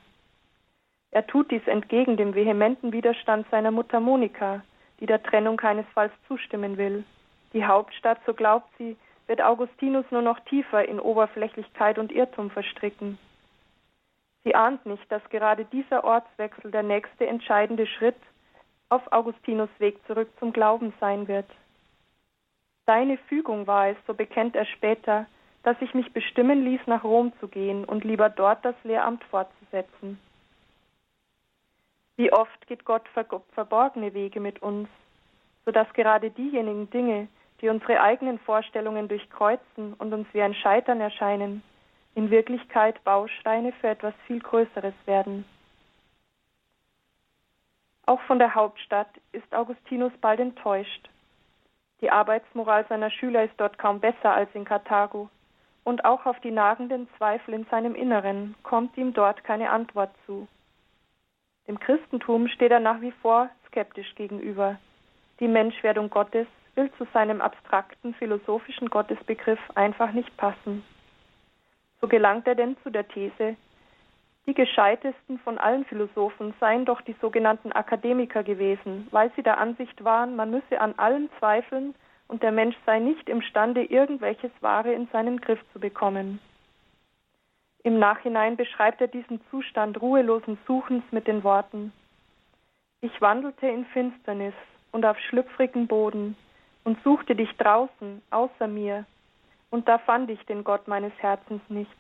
Er 1.13 1.27
tut 1.27 1.51
dies 1.51 1.67
entgegen 1.67 2.17
dem 2.17 2.33
vehementen 2.33 2.91
Widerstand 2.91 3.45
seiner 3.51 3.69
Mutter 3.69 3.99
Monika, 3.99 4.63
die 4.99 5.05
der 5.05 5.21
Trennung 5.21 5.57
keinesfalls 5.57 6.11
zustimmen 6.27 6.77
will. 6.77 7.03
Die 7.53 7.63
Hauptstadt, 7.63 8.17
so 8.25 8.33
glaubt 8.33 8.67
sie, 8.79 8.97
wird 9.27 9.39
Augustinus 9.39 10.05
nur 10.09 10.23
noch 10.23 10.39
tiefer 10.39 10.83
in 10.89 10.99
Oberflächlichkeit 10.99 11.99
und 11.99 12.11
Irrtum 12.11 12.49
verstricken. 12.49 13.19
Sie 14.43 14.55
ahnt 14.55 14.87
nicht, 14.87 15.09
dass 15.11 15.21
gerade 15.29 15.65
dieser 15.65 16.03
Ortswechsel 16.03 16.71
der 16.71 16.81
nächste 16.81 17.27
entscheidende 17.27 17.85
Schritt 17.85 18.17
auf 18.89 19.03
Augustinus 19.11 19.69
Weg 19.77 20.03
zurück 20.07 20.29
zum 20.39 20.51
Glauben 20.51 20.95
sein 20.99 21.27
wird. 21.27 21.49
Deine 22.87 23.17
Fügung 23.29 23.67
war 23.67 23.89
es, 23.89 23.97
so 24.07 24.15
bekennt 24.15 24.55
er 24.55 24.65
später, 24.65 25.27
dass 25.61 25.77
ich 25.79 25.93
mich 25.93 26.11
bestimmen 26.11 26.65
ließ, 26.65 26.81
nach 26.87 27.03
Rom 27.03 27.33
zu 27.39 27.47
gehen 27.47 27.85
und 27.85 28.03
lieber 28.03 28.29
dort 28.29 28.65
das 28.65 28.75
Lehramt 28.83 29.23
fortzusetzen. 29.25 30.17
Wie 32.15 32.31
oft 32.31 32.67
geht 32.67 32.85
Gott 32.85 33.07
verborgene 33.53 34.13
Wege 34.13 34.39
mit 34.39 34.61
uns, 34.61 34.87
so 35.65 35.71
dass 35.71 35.91
gerade 35.93 36.29
diejenigen 36.29 36.89
Dinge, 36.89 37.27
die 37.61 37.69
unsere 37.69 38.01
eigenen 38.01 38.39
Vorstellungen 38.39 39.07
durchkreuzen 39.07 39.93
und 39.93 40.13
uns 40.13 40.27
wie 40.33 40.41
ein 40.41 40.53
Scheitern 40.53 41.01
erscheinen, 41.01 41.63
in 42.15 42.29
Wirklichkeit 42.29 43.03
Bausteine 43.03 43.71
für 43.73 43.87
etwas 43.87 44.13
viel 44.27 44.39
Größeres 44.39 44.93
werden. 45.05 45.45
Auch 48.05 48.21
von 48.21 48.37
der 48.37 48.53
Hauptstadt 48.53 49.09
ist 49.31 49.53
Augustinus 49.55 50.11
bald 50.19 50.39
enttäuscht. 50.39 51.09
Die 52.01 52.11
Arbeitsmoral 52.11 52.85
seiner 52.89 53.09
Schüler 53.09 53.45
ist 53.45 53.53
dort 53.57 53.77
kaum 53.77 54.01
besser 54.01 54.33
als 54.33 54.53
in 54.53 54.65
Karthago, 54.65 55.29
und 55.85 56.05
auch 56.05 56.25
auf 56.25 56.39
die 56.41 56.51
nagenden 56.51 57.07
Zweifel 57.17 57.53
in 57.53 57.65
seinem 57.65 57.95
Inneren 57.95 58.55
kommt 58.63 58.97
ihm 58.97 59.13
dort 59.13 59.43
keine 59.43 59.69
Antwort 59.69 60.11
zu. 60.25 60.47
Dem 61.67 61.79
Christentum 61.79 62.47
steht 62.47 62.71
er 62.71 62.79
nach 62.79 63.01
wie 63.01 63.11
vor 63.21 63.49
skeptisch 63.67 64.15
gegenüber. 64.15 64.77
Die 65.39 65.47
Menschwerdung 65.47 66.09
Gottes 66.09 66.47
will 66.75 66.91
zu 66.97 67.05
seinem 67.13 67.41
abstrakten 67.41 68.13
philosophischen 68.15 68.89
Gottesbegriff 68.89 69.59
einfach 69.75 70.11
nicht 70.11 70.35
passen. 70.37 70.83
So 72.01 72.07
gelangt 72.07 72.47
er 72.47 72.55
denn 72.55 72.75
zu 72.83 72.89
der 72.89 73.07
These, 73.07 73.55
die 74.45 74.53
gescheitesten 74.53 75.39
von 75.39 75.57
allen 75.57 75.85
Philosophen 75.85 76.53
seien 76.59 76.83
doch 76.83 76.99
die 77.01 77.15
sogenannten 77.21 77.71
Akademiker 77.71 78.43
gewesen, 78.43 79.07
weil 79.11 79.31
sie 79.35 79.43
der 79.43 79.57
Ansicht 79.57 80.03
waren, 80.03 80.35
man 80.35 80.51
müsse 80.51 80.81
an 80.81 80.95
allem 80.97 81.29
zweifeln 81.39 81.95
und 82.27 82.43
der 82.43 82.51
Mensch 82.51 82.75
sei 82.85 82.99
nicht 82.99 83.29
imstande, 83.29 83.85
irgendwelches 83.85 84.51
Wahre 84.59 84.91
in 84.91 85.07
seinen 85.13 85.39
Griff 85.39 85.59
zu 85.71 85.79
bekommen. 85.79 86.39
Im 87.83 87.99
Nachhinein 87.99 88.55
beschreibt 88.55 89.01
er 89.01 89.07
diesen 89.07 89.41
Zustand 89.49 90.01
ruhelosen 90.01 90.57
Suchens 90.65 91.03
mit 91.11 91.27
den 91.27 91.43
Worten 91.43 91.91
Ich 93.01 93.19
wandelte 93.19 93.67
in 93.67 93.85
Finsternis 93.87 94.53
und 94.93 95.05
auf 95.05 95.19
schlüpfrigem 95.19 95.87
Boden 95.87 96.37
und 96.85 97.01
suchte 97.03 97.35
dich 97.35 97.51
draußen, 97.57 98.21
außer 98.31 98.67
mir, 98.67 99.05
und 99.69 99.87
da 99.89 99.97
fand 99.97 100.29
ich 100.29 100.45
den 100.45 100.63
Gott 100.63 100.87
meines 100.87 101.13
Herzens 101.17 101.61
nicht. 101.67 101.91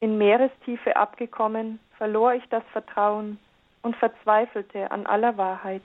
In 0.00 0.18
Meerestiefe 0.18 0.96
abgekommen, 0.96 1.78
verlor 1.96 2.34
ich 2.34 2.46
das 2.50 2.64
Vertrauen 2.72 3.38
und 3.82 3.96
verzweifelte 3.96 4.90
an 4.90 5.06
aller 5.06 5.38
Wahrheit. 5.38 5.82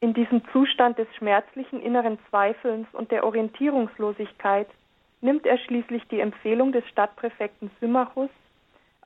In 0.00 0.14
diesem 0.14 0.42
Zustand 0.50 0.98
des 0.98 1.08
schmerzlichen 1.16 1.82
inneren 1.82 2.18
Zweifelns 2.30 2.86
und 2.92 3.10
der 3.10 3.24
Orientierungslosigkeit 3.24 4.68
nimmt 5.22 5.46
er 5.46 5.56
schließlich 5.58 6.02
die 6.08 6.20
Empfehlung 6.20 6.72
des 6.72 6.86
Stadtpräfekten 6.88 7.70
Symmachus 7.80 8.30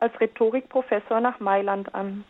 als 0.01 0.19
Rhetorikprofessor 0.21 1.21
nach 1.21 1.39
Mailand 1.41 1.95
an. 1.95 2.25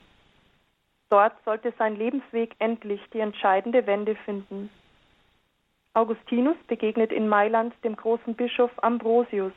Dort 1.09 1.33
sollte 1.45 1.73
sein 1.79 1.97
Lebensweg 1.97 2.55
endlich 2.59 3.01
die 3.13 3.21
entscheidende 3.21 3.87
Wende 3.87 4.17
finden. 4.17 4.71
Augustinus 5.95 6.57
begegnet 6.67 7.13
in 7.13 7.29
Mailand 7.29 7.73
dem 7.85 7.97
großen 7.97 8.35
Bischof 8.35 8.71
Ambrosius. 8.83 9.53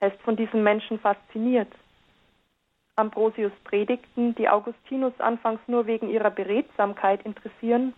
Er 0.00 0.12
ist 0.12 0.20
von 0.22 0.36
diesem 0.36 0.62
Menschen 0.62 1.00
fasziniert. 1.00 1.72
Ambrosius 2.94 3.52
Predigten, 3.64 4.34
die 4.34 4.48
Augustinus 4.48 5.18
anfangs 5.18 5.60
nur 5.66 5.86
wegen 5.86 6.08
ihrer 6.10 6.30
Beredsamkeit 6.30 7.24
interessieren, 7.24 7.94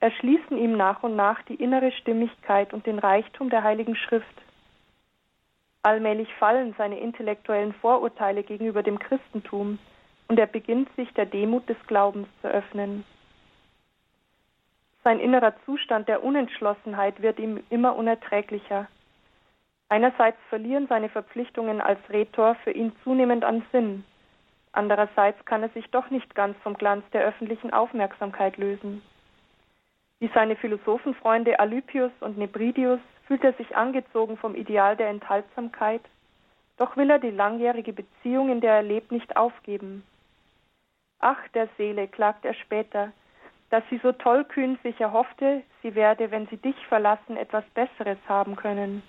erschließen 0.00 0.56
ihm 0.56 0.76
nach 0.76 1.02
und 1.02 1.16
nach 1.16 1.42
die 1.42 1.56
innere 1.56 1.92
Stimmigkeit 1.92 2.72
und 2.72 2.86
den 2.86 2.98
Reichtum 2.98 3.50
der 3.50 3.64
Heiligen 3.64 3.96
Schrift. 3.96 4.26
Allmählich 5.82 6.32
fallen 6.34 6.74
seine 6.76 6.98
intellektuellen 6.98 7.72
Vorurteile 7.74 8.42
gegenüber 8.42 8.82
dem 8.82 8.98
Christentum 8.98 9.78
und 10.28 10.38
er 10.38 10.46
beginnt 10.46 10.88
sich 10.96 11.12
der 11.14 11.26
Demut 11.26 11.68
des 11.68 11.78
Glaubens 11.86 12.28
zu 12.42 12.48
öffnen. 12.48 13.04
Sein 15.04 15.20
innerer 15.20 15.54
Zustand 15.64 16.08
der 16.08 16.22
Unentschlossenheit 16.22 17.22
wird 17.22 17.38
ihm 17.38 17.62
immer 17.70 17.96
unerträglicher. 17.96 18.88
Einerseits 19.88 20.36
verlieren 20.50 20.86
seine 20.88 21.08
Verpflichtungen 21.08 21.80
als 21.80 21.98
Rhetor 22.10 22.56
für 22.56 22.72
ihn 22.72 22.92
zunehmend 23.04 23.44
an 23.44 23.64
Sinn. 23.72 24.04
Andererseits 24.72 25.42
kann 25.46 25.62
er 25.62 25.70
sich 25.70 25.88
doch 25.90 26.10
nicht 26.10 26.34
ganz 26.34 26.58
vom 26.58 26.74
Glanz 26.74 27.08
der 27.12 27.24
öffentlichen 27.24 27.72
Aufmerksamkeit 27.72 28.58
lösen. 28.58 29.00
Wie 30.20 30.30
seine 30.34 30.56
Philosophenfreunde 30.56 31.60
Alypius 31.60 32.12
und 32.20 32.38
Nebridius 32.38 33.00
fühlt 33.26 33.44
er 33.44 33.52
sich 33.52 33.76
angezogen 33.76 34.36
vom 34.36 34.54
Ideal 34.54 34.96
der 34.96 35.08
Enthaltsamkeit, 35.08 36.02
doch 36.76 36.96
will 36.96 37.10
er 37.10 37.18
die 37.18 37.30
langjährige 37.30 37.92
Beziehung, 37.92 38.50
in 38.50 38.60
der 38.60 38.74
er 38.74 38.82
lebt, 38.82 39.12
nicht 39.12 39.36
aufgeben. 39.36 40.02
Ach, 41.20 41.38
der 41.54 41.68
Seele, 41.76 42.08
klagt 42.08 42.44
er 42.44 42.54
später, 42.54 43.12
dass 43.70 43.82
sie 43.90 43.98
so 44.02 44.12
tollkühn 44.12 44.78
sich 44.82 45.00
erhoffte, 45.00 45.62
sie 45.82 45.94
werde, 45.94 46.30
wenn 46.30 46.46
sie 46.46 46.56
dich 46.56 46.76
verlassen, 46.86 47.36
etwas 47.36 47.64
Besseres 47.74 48.18
haben 48.28 48.56
können. 48.56 49.02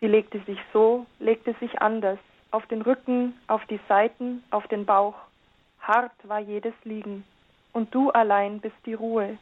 Sie 0.00 0.06
legte 0.06 0.40
sich 0.40 0.58
so, 0.72 1.06
legte 1.18 1.54
sich 1.60 1.80
anders, 1.80 2.18
auf 2.50 2.66
den 2.66 2.82
Rücken, 2.82 3.34
auf 3.48 3.64
die 3.66 3.80
Seiten, 3.88 4.42
auf 4.50 4.66
den 4.68 4.86
Bauch. 4.86 5.16
Hart 5.80 6.12
war 6.22 6.38
jedes 6.38 6.74
Liegen, 6.84 7.24
und 7.72 7.94
du 7.94 8.10
allein 8.10 8.60
bist 8.60 8.76
die 8.86 8.94
Ruhe. 8.94 9.36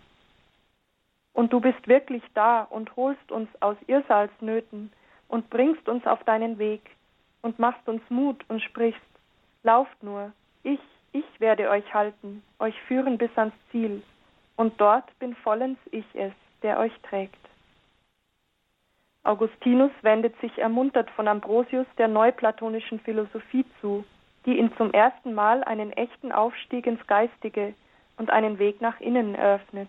Und 1.34 1.52
du 1.52 1.60
bist 1.60 1.86
wirklich 1.88 2.22
da 2.34 2.62
und 2.62 2.94
holst 2.96 3.32
uns 3.32 3.48
aus 3.60 3.76
Irrsalsnöten 3.86 4.92
und 5.28 5.48
bringst 5.50 5.88
uns 5.88 6.06
auf 6.06 6.22
deinen 6.24 6.58
Weg 6.58 6.82
und 7.40 7.58
machst 7.58 7.88
uns 7.88 8.02
Mut 8.10 8.44
und 8.48 8.62
sprichst, 8.62 9.00
lauft 9.62 10.02
nur, 10.02 10.32
ich, 10.62 10.80
ich 11.12 11.24
werde 11.38 11.70
euch 11.70 11.94
halten, 11.94 12.42
euch 12.58 12.78
führen 12.82 13.18
bis 13.18 13.30
ans 13.36 13.54
Ziel, 13.70 14.02
und 14.56 14.80
dort 14.80 15.18
bin 15.18 15.34
vollends 15.36 15.80
ich 15.90 16.04
es, 16.14 16.32
der 16.62 16.78
euch 16.78 16.92
trägt. 17.02 17.38
Augustinus 19.24 19.92
wendet 20.02 20.38
sich 20.40 20.58
ermuntert 20.58 21.08
von 21.10 21.28
Ambrosius 21.28 21.86
der 21.96 22.08
neuplatonischen 22.08 23.00
Philosophie 23.00 23.64
zu, 23.80 24.04
die 24.44 24.58
ihm 24.58 24.76
zum 24.76 24.92
ersten 24.92 25.32
Mal 25.32 25.62
einen 25.64 25.92
echten 25.92 26.32
Aufstieg 26.32 26.86
ins 26.86 27.06
Geistige 27.06 27.74
und 28.16 28.30
einen 28.30 28.58
Weg 28.58 28.80
nach 28.80 29.00
innen 29.00 29.34
eröffnet. 29.34 29.88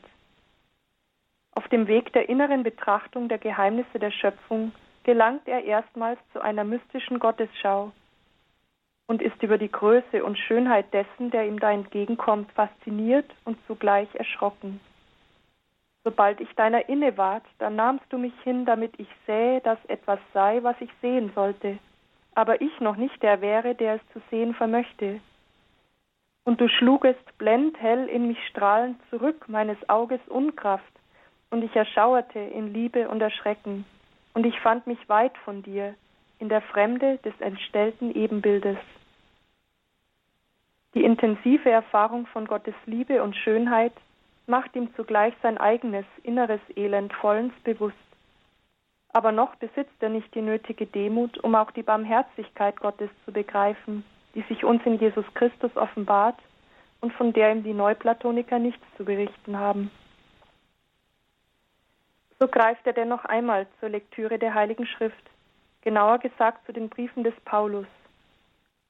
Auf 1.56 1.68
dem 1.68 1.88
Weg 1.88 2.12
der 2.14 2.30
inneren 2.30 2.64
Betrachtung 2.64 3.30
der 3.30 3.38
Geheimnisse 3.38 4.00
der 4.00 4.12
Schöpfung 4.12 4.72
gelangt 5.04 5.48
er 5.48 5.64
erstmals 5.64 6.20
zu 6.32 6.42
einer 6.42 6.64
mystischen 6.64 7.20
Gottesschau 7.20 7.92
und 9.08 9.22
ist 9.22 9.42
über 9.44 9.58
die 9.58 9.72
Größe 9.72 10.24
und 10.24 10.40
Schönheit 10.40 10.92
dessen, 10.94 11.30
der 11.30 11.46
ihm 11.46 11.60
da 11.60 11.72
entgegenkommt, 11.72 12.52
fasziniert 12.54 13.30
und 13.46 13.58
zugleich 13.68 14.08
erschrocken. 14.16 14.80
Sobald 16.04 16.42
ich 16.42 16.52
deiner 16.56 16.90
inne 16.90 17.18
ward, 17.18 17.44
dann 17.60 17.76
nahmst 17.76 18.06
du 18.10 18.18
mich 18.18 18.34
hin, 18.44 18.66
damit 18.66 18.94
ich 18.98 19.08
sähe, 19.28 19.62
dass 19.62 19.78
etwas 19.86 20.20
sei, 20.34 20.64
was 20.64 20.76
ich 20.80 20.90
sehen 21.02 21.32
sollte, 21.36 21.78
aber 22.36 22.62
ich 22.62 22.80
noch 22.80 22.96
nicht 22.96 23.22
der 23.22 23.42
wäre, 23.42 23.76
der 23.76 23.96
es 23.96 24.02
zu 24.12 24.22
sehen 24.30 24.54
vermöchte. 24.54 25.22
Und 26.46 26.60
du 26.60 26.68
schlugest 26.68 27.38
blendhell 27.38 28.08
in 28.08 28.28
mich 28.28 28.48
strahlend 28.48 29.00
zurück 29.10 29.48
meines 29.48 29.78
Auges 29.88 30.20
Unkraft, 30.28 30.93
und 31.54 31.64
ich 31.64 31.76
erschauerte 31.76 32.40
in 32.40 32.74
Liebe 32.74 33.08
und 33.08 33.22
Erschrecken, 33.22 33.86
und 34.34 34.44
ich 34.44 34.60
fand 34.62 34.88
mich 34.88 34.98
weit 35.08 35.38
von 35.46 35.62
dir, 35.62 35.94
in 36.40 36.50
der 36.50 36.62
Fremde 36.62 37.20
des 37.20 37.40
entstellten 37.40 38.14
Ebenbildes. 38.16 38.78
Die 40.96 41.04
intensive 41.04 41.70
Erfahrung 41.70 42.26
von 42.26 42.48
Gottes 42.48 42.74
Liebe 42.88 43.22
und 43.22 43.36
Schönheit 43.36 43.94
macht 44.48 44.76
ihm 44.76 44.94
zugleich 44.96 45.36
sein 45.44 45.60
eigenes 45.60 46.06
inneres 46.24 46.60
Elend 46.76 47.14
vollends 47.14 47.56
bewusst. 47.64 47.96
Aber 49.10 49.32
noch 49.32 49.54
besitzt 49.58 50.02
er 50.02 50.10
nicht 50.10 50.34
die 50.34 50.42
nötige 50.42 50.88
Demut, 50.88 51.38
um 51.44 51.54
auch 51.54 51.70
die 51.70 51.84
Barmherzigkeit 51.84 52.80
Gottes 52.80 53.12
zu 53.26 53.32
begreifen, 53.32 54.04
die 54.34 54.42
sich 54.50 54.66
uns 54.66 54.84
in 54.86 54.98
Jesus 54.98 55.26
Christus 55.36 55.78
offenbart 55.78 56.40
und 57.00 57.14
von 57.14 57.32
der 57.32 57.52
ihm 57.52 57.64
die 57.64 57.76
Neuplatoniker 57.76 58.58
nichts 58.58 58.84
zu 58.98 59.06
berichten 59.06 59.60
haben. 59.60 59.92
So 62.44 62.50
greift 62.50 62.86
er 62.86 62.92
dennoch 62.92 63.24
einmal 63.24 63.68
zur 63.80 63.88
Lektüre 63.88 64.38
der 64.38 64.54
Heiligen 64.54 64.86
Schrift, 64.86 65.30
genauer 65.80 66.20
gesagt 66.20 66.66
zu 66.66 66.74
den 66.74 66.90
Briefen 66.90 67.24
des 67.24 67.34
Paulus, 67.46 67.86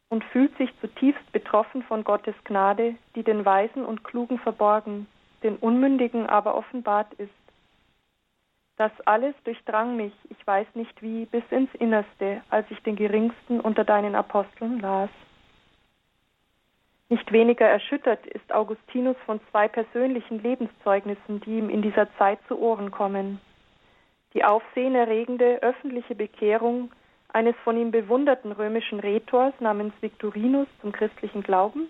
und 0.09 0.23
fühlt 0.23 0.57
sich 0.57 0.71
zutiefst 0.81 1.31
betroffen 1.31 1.83
von 1.83 2.03
Gottes 2.03 2.33
Gnade, 2.45 2.95
die 3.13 3.21
den 3.21 3.45
Weisen 3.45 3.85
und 3.85 4.03
Klugen 4.03 4.39
verborgen, 4.39 5.05
den 5.43 5.57
Unmündigen 5.57 6.25
aber 6.25 6.55
offenbart 6.55 7.13
ist. 7.19 7.29
Das 8.77 8.91
alles 9.05 9.35
durchdrang 9.43 9.97
mich, 9.97 10.13
ich 10.31 10.47
weiß 10.47 10.65
nicht 10.73 11.03
wie, 11.03 11.27
bis 11.27 11.43
ins 11.51 11.69
Innerste, 11.75 12.41
als 12.49 12.65
ich 12.71 12.81
den 12.81 12.95
geringsten 12.95 13.59
unter 13.59 13.83
deinen 13.83 14.15
Aposteln 14.15 14.79
las. 14.79 15.11
Nicht 17.09 17.31
weniger 17.31 17.67
erschüttert 17.67 18.25
ist 18.27 18.51
Augustinus 18.53 19.17
von 19.25 19.39
zwei 19.51 19.67
persönlichen 19.67 20.41
Lebenszeugnissen, 20.41 21.41
die 21.41 21.57
ihm 21.57 21.69
in 21.69 21.81
dieser 21.81 22.07
Zeit 22.17 22.39
zu 22.47 22.57
Ohren 22.57 22.91
kommen. 22.91 23.39
Die 24.33 24.43
aufsehenerregende 24.43 25.61
öffentliche 25.61 26.15
Bekehrung 26.15 26.91
eines 27.29 27.55
von 27.63 27.77
ihm 27.77 27.91
bewunderten 27.91 28.51
römischen 28.51 28.99
Rhetors 28.99 29.53
namens 29.59 29.93
Victorinus 30.01 30.67
zum 30.81 30.91
christlichen 30.91 31.43
Glauben 31.43 31.87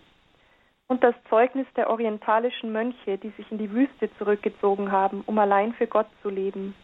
und 0.87 1.03
das 1.03 1.15
Zeugnis 1.29 1.67
der 1.75 1.89
orientalischen 1.89 2.71
Mönche, 2.71 3.17
die 3.17 3.29
sich 3.31 3.51
in 3.51 3.57
die 3.57 3.71
Wüste 3.71 4.09
zurückgezogen 4.17 4.91
haben, 4.91 5.23
um 5.25 5.37
allein 5.37 5.73
für 5.73 5.87
Gott 5.87 6.07
zu 6.21 6.29
leben. 6.29 6.75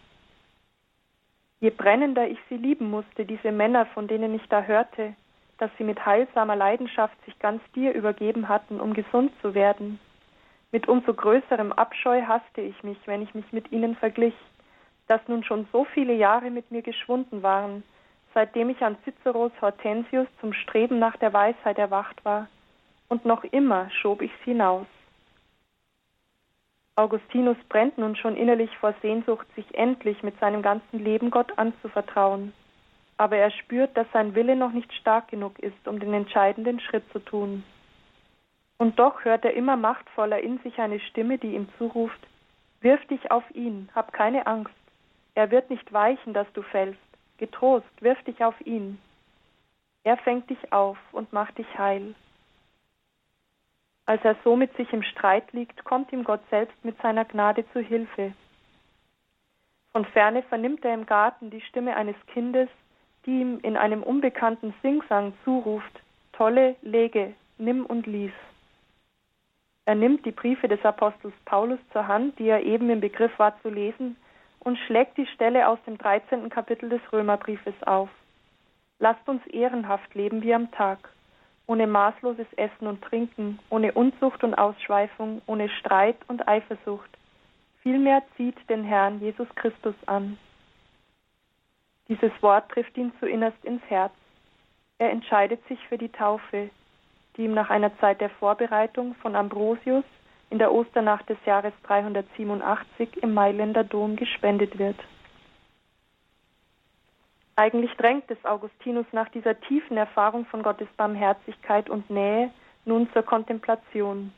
Je 1.60 1.72
brennender 1.72 2.28
ich 2.28 2.40
sie 2.48 2.58
lieben 2.58 2.90
musste, 2.90 3.26
diese 3.26 3.52
Männer, 3.52 3.86
von 3.88 4.08
denen 4.08 4.34
ich 4.34 4.48
da 4.48 4.64
hörte, 4.64 5.14
dass 5.60 5.70
sie 5.78 5.84
mit 5.84 6.06
heilsamer 6.06 6.56
Leidenschaft 6.56 7.14
sich 7.26 7.38
ganz 7.40 7.62
dir 7.76 7.94
übergeben 7.94 8.50
hatten, 8.50 8.80
um 8.80 8.94
gesund 8.94 9.32
zu 9.42 9.54
werden, 9.54 10.00
mit 10.72 10.88
umso 10.88 11.14
größerem 11.14 11.72
Abscheu 11.74 12.22
hasste 12.24 12.62
ich 12.62 12.84
mich, 12.84 12.98
wenn 13.06 13.22
ich 13.22 13.34
mich 13.34 13.52
mit 13.52 13.72
ihnen 13.72 13.96
verglich, 13.96 14.36
dass 15.08 15.20
nun 15.28 15.44
schon 15.44 15.68
so 15.72 15.86
viele 15.86 16.14
Jahre 16.14 16.52
mit 16.52 16.72
mir 16.72 16.82
geschwunden 16.82 17.42
waren, 17.42 17.84
seitdem 18.34 18.70
ich 18.70 18.82
an 18.84 18.96
Ciceros 19.04 19.52
Hortensius 19.62 20.28
zum 20.40 20.54
Streben 20.54 21.00
nach 21.00 21.18
der 21.18 21.34
Weisheit 21.34 21.78
erwacht 21.78 22.24
war, 22.24 22.48
und 23.08 23.26
noch 23.26 23.44
immer 23.44 23.90
schob 23.90 24.22
ich's 24.22 24.40
hinaus. 24.44 24.86
Augustinus 26.96 27.58
brennt 27.70 27.98
nun 27.98 28.16
schon 28.16 28.36
innerlich 28.36 28.70
vor 28.78 28.94
Sehnsucht, 29.02 29.48
sich 29.56 29.74
endlich 29.74 30.22
mit 30.22 30.40
seinem 30.40 30.62
ganzen 30.62 31.00
Leben 31.04 31.32
Gott 31.32 31.58
anzuvertrauen. 31.58 32.54
Aber 33.20 33.36
er 33.38 33.52
spürt, 33.52 33.96
dass 33.96 34.08
sein 34.14 34.34
Wille 34.34 34.56
noch 34.56 34.72
nicht 34.72 34.92
stark 34.94 35.28
genug 35.28 35.60
ist, 35.60 35.88
um 35.88 36.00
den 36.00 36.14
entscheidenden 36.16 36.80
Schritt 36.80 37.04
zu 37.12 37.20
tun. 37.20 37.64
Und 38.80 38.98
doch 38.98 39.26
hört 39.26 39.46
er 39.46 39.54
immer 39.54 39.76
machtvoller 39.76 40.40
in 40.40 40.58
sich 40.60 40.80
eine 40.80 41.00
Stimme, 41.00 41.38
die 41.38 41.54
ihm 41.54 41.68
zuruft, 41.78 42.20
Wirf 42.82 43.06
dich 43.08 43.30
auf 43.30 43.44
ihn, 43.54 43.90
hab 43.94 44.14
keine 44.14 44.48
Angst. 44.48 44.74
Er 45.36 45.52
wird 45.52 45.70
nicht 45.70 45.92
weichen, 45.92 46.34
dass 46.34 46.52
du 46.54 46.62
fällst. 46.62 47.00
Getrost, 47.38 47.88
wirf 48.02 48.22
dich 48.24 48.44
auf 48.44 48.60
ihn. 48.66 49.00
Er 50.04 50.18
fängt 50.18 50.50
dich 50.50 50.72
auf 50.72 50.98
und 51.12 51.34
macht 51.34 51.58
dich 51.58 51.78
heil. 51.78 52.16
Als 54.06 54.24
er 54.24 54.36
so 54.44 54.56
mit 54.56 54.76
sich 54.76 54.92
im 54.92 55.04
Streit 55.04 55.52
liegt, 55.52 55.84
kommt 55.84 56.12
ihm 56.12 56.24
Gott 56.24 56.42
selbst 56.50 56.84
mit 56.84 57.00
seiner 57.02 57.26
Gnade 57.26 57.70
zu 57.74 57.80
Hilfe. 57.80 58.34
Von 59.92 60.06
ferne 60.06 60.42
vernimmt 60.44 60.84
er 60.86 60.94
im 60.94 61.06
Garten 61.06 61.50
die 61.50 61.62
Stimme 61.62 61.96
eines 61.96 62.16
Kindes, 62.28 62.70
die 63.26 63.42
ihm 63.42 63.60
in 63.64 63.78
einem 63.78 64.04
unbekannten 64.04 64.74
Singsang 64.82 65.34
zuruft, 65.44 66.02
Tolle, 66.34 66.76
lege, 66.82 67.34
nimm 67.58 67.86
und 67.86 68.08
lies. 68.08 68.32
Er 69.86 69.96
nimmt 69.96 70.26
die 70.26 70.32
Briefe 70.32 70.68
des 70.68 70.84
Apostels 70.86 71.34
Paulus 71.46 71.80
zur 71.92 72.08
Hand, 72.08 72.38
die 72.40 72.48
er 72.48 72.64
eben 72.64 72.90
im 72.90 73.02
Begriff 73.02 73.38
war 73.38 73.60
zu 73.62 73.70
lesen, 73.70 74.16
und 74.60 74.78
schlägt 74.78 75.18
die 75.18 75.28
Stelle 75.28 75.68
aus 75.68 75.80
dem 75.86 75.98
13. 75.98 76.50
Kapitel 76.50 76.90
des 76.90 77.02
Römerbriefes 77.12 77.74
auf. 77.86 78.10
Lasst 79.00 79.28
uns 79.28 79.46
ehrenhaft 79.48 80.14
leben 80.16 80.42
wie 80.44 80.54
am 80.54 80.70
Tag 80.72 81.10
ohne 81.70 81.86
maßloses 81.86 82.48
Essen 82.58 82.88
und 82.88 83.02
Trinken, 83.04 83.60
ohne 83.70 83.92
Unzucht 83.92 84.44
und 84.44 84.56
Ausschweifung, 84.56 85.44
ohne 85.46 85.70
Streit 85.70 86.18
und 86.28 86.48
Eifersucht. 86.48 87.10
Vielmehr 87.84 88.24
zieht 88.36 88.58
den 88.70 88.84
Herrn 88.84 89.22
Jesus 89.22 89.48
Christus 89.54 89.94
an. 90.08 90.40
Dieses 92.10 92.32
Wort 92.42 92.70
trifft 92.72 92.98
ihn 92.98 93.14
zuinnerst 93.20 93.64
ins 93.64 93.84
Herz. 93.88 94.12
Er 94.98 95.12
entscheidet 95.12 95.66
sich 95.68 95.80
für 95.88 95.98
die 95.98 96.12
Taufe, 96.12 96.70
die 97.38 97.44
ihm 97.44 97.54
nach 97.54 97.70
einer 97.70 97.96
Zeit 98.00 98.20
der 98.20 98.32
Vorbereitung 98.32 99.16
von 99.22 99.36
Ambrosius 99.36 100.04
in 100.50 100.58
der 100.58 100.74
Osternacht 100.74 101.30
des 101.30 101.38
Jahres 101.46 101.74
387 101.84 103.22
im 103.22 103.34
Mailänder 103.34 103.84
Dom 103.84 104.16
gespendet 104.16 104.80
wird. 104.80 104.98
Eigentlich 107.56 107.94
drängt 107.98 108.32
es 108.32 108.44
Augustinus 108.44 109.06
nach 109.12 109.30
dieser 109.30 109.60
tiefen 109.62 109.96
Erfahrung 109.96 110.46
von 110.46 110.64
Gottes 110.64 110.88
Barmherzigkeit 110.98 111.90
und 111.90 112.10
Nähe 112.10 112.52
nun 112.86 113.12
zur 113.14 113.22
Kontemplation. 113.22 114.34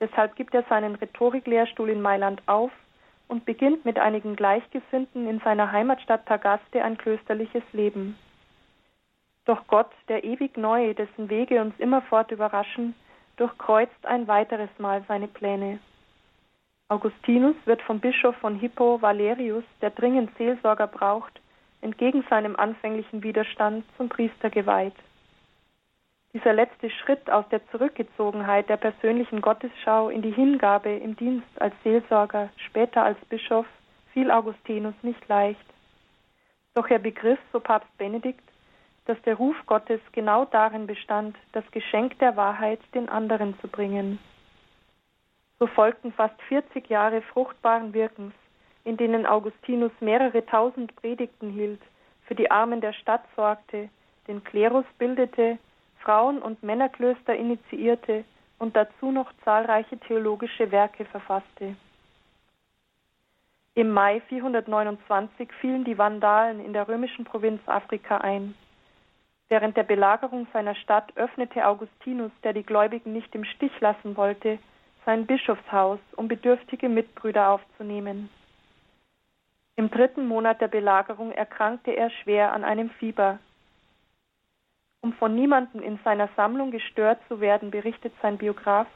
Deshalb 0.00 0.34
gibt 0.34 0.54
er 0.54 0.64
seinen 0.64 0.96
Rhetoriklehrstuhl 0.96 1.90
in 1.90 2.02
Mailand 2.02 2.42
auf 2.46 2.72
und 3.28 3.44
beginnt 3.44 3.84
mit 3.84 3.98
einigen 3.98 4.34
Gleichgesinnten 4.34 5.28
in 5.28 5.40
seiner 5.40 5.70
Heimatstadt 5.70 6.26
Tagaste 6.26 6.82
ein 6.82 6.98
klösterliches 6.98 7.62
Leben. 7.72 8.18
Doch 9.44 9.66
Gott, 9.66 9.90
der 10.08 10.24
ewig 10.24 10.56
Neue, 10.56 10.94
dessen 10.94 11.30
Wege 11.30 11.60
uns 11.60 11.78
immerfort 11.78 12.30
überraschen, 12.32 12.94
durchkreuzt 13.36 14.04
ein 14.04 14.26
weiteres 14.26 14.70
Mal 14.78 15.04
seine 15.08 15.28
Pläne. 15.28 15.78
Augustinus 16.88 17.56
wird 17.66 17.82
vom 17.82 18.00
Bischof 18.00 18.36
von 18.36 18.56
Hippo 18.56 19.00
Valerius, 19.00 19.64
der 19.80 19.90
dringend 19.90 20.30
Seelsorger 20.38 20.86
braucht, 20.86 21.40
entgegen 21.82 22.24
seinem 22.28 22.56
anfänglichen 22.56 23.22
Widerstand 23.22 23.84
zum 23.96 24.08
Priester 24.08 24.50
geweiht. 24.50 24.94
Dieser 26.34 26.52
letzte 26.52 26.90
Schritt 26.90 27.30
aus 27.30 27.48
der 27.48 27.66
Zurückgezogenheit 27.70 28.68
der 28.68 28.76
persönlichen 28.76 29.40
Gottesschau 29.40 30.10
in 30.10 30.20
die 30.20 30.30
Hingabe 30.30 30.90
im 30.90 31.16
Dienst 31.16 31.48
als 31.60 31.74
Seelsorger, 31.82 32.50
später 32.66 33.02
als 33.02 33.18
Bischof, 33.30 33.66
fiel 34.12 34.30
Augustinus 34.30 34.94
nicht 35.02 35.26
leicht. 35.28 35.64
Doch 36.74 36.88
er 36.90 36.98
begriff, 36.98 37.38
so 37.52 37.60
Papst 37.60 37.96
Benedikt, 37.96 38.44
dass 39.06 39.20
der 39.22 39.36
Ruf 39.36 39.56
Gottes 39.66 40.00
genau 40.12 40.44
darin 40.44 40.86
bestand, 40.86 41.34
das 41.52 41.64
Geschenk 41.70 42.18
der 42.18 42.36
Wahrheit 42.36 42.80
den 42.94 43.08
anderen 43.08 43.58
zu 43.60 43.68
bringen. 43.68 44.18
So 45.58 45.66
folgten 45.66 46.12
fast 46.12 46.40
40 46.42 46.88
Jahre 46.90 47.22
fruchtbaren 47.22 47.94
Wirkens, 47.94 48.34
in 48.84 48.98
denen 48.98 49.24
Augustinus 49.24 49.92
mehrere 50.00 50.44
tausend 50.44 50.94
Predigten 50.96 51.50
hielt, 51.50 51.80
für 52.26 52.34
die 52.34 52.50
Armen 52.50 52.82
der 52.82 52.92
Stadt 52.92 53.24
sorgte, 53.34 53.88
den 54.28 54.44
Klerus 54.44 54.84
bildete, 54.98 55.58
Frauen- 56.00 56.42
und 56.42 56.62
Männerklöster 56.62 57.34
initiierte 57.34 58.24
und 58.58 58.76
dazu 58.76 59.10
noch 59.10 59.32
zahlreiche 59.44 59.98
theologische 59.98 60.70
Werke 60.70 61.04
verfasste. 61.04 61.76
Im 63.74 63.90
Mai 63.92 64.20
429 64.28 65.52
fielen 65.60 65.84
die 65.84 65.98
Vandalen 65.98 66.64
in 66.64 66.72
der 66.72 66.88
römischen 66.88 67.24
Provinz 67.24 67.60
Afrika 67.66 68.18
ein. 68.18 68.54
Während 69.48 69.76
der 69.76 69.84
Belagerung 69.84 70.46
seiner 70.52 70.74
Stadt 70.74 71.16
öffnete 71.16 71.66
Augustinus, 71.66 72.32
der 72.42 72.52
die 72.52 72.64
Gläubigen 72.64 73.12
nicht 73.12 73.34
im 73.34 73.44
Stich 73.44 73.72
lassen 73.80 74.16
wollte, 74.16 74.58
sein 75.06 75.26
Bischofshaus, 75.26 76.00
um 76.16 76.28
bedürftige 76.28 76.88
Mitbrüder 76.88 77.50
aufzunehmen. 77.50 78.28
Im 79.76 79.90
dritten 79.90 80.26
Monat 80.26 80.60
der 80.60 80.68
Belagerung 80.68 81.30
erkrankte 81.30 81.92
er 81.92 82.10
schwer 82.10 82.52
an 82.52 82.64
einem 82.64 82.90
Fieber. 82.90 83.38
Um 85.00 85.12
von 85.12 85.34
niemandem 85.34 85.80
in 85.80 85.98
seiner 86.04 86.28
Sammlung 86.36 86.70
gestört 86.70 87.20
zu 87.28 87.40
werden, 87.40 87.70
berichtet 87.70 88.12
sein 88.20 88.36
Biograf, 88.36 88.86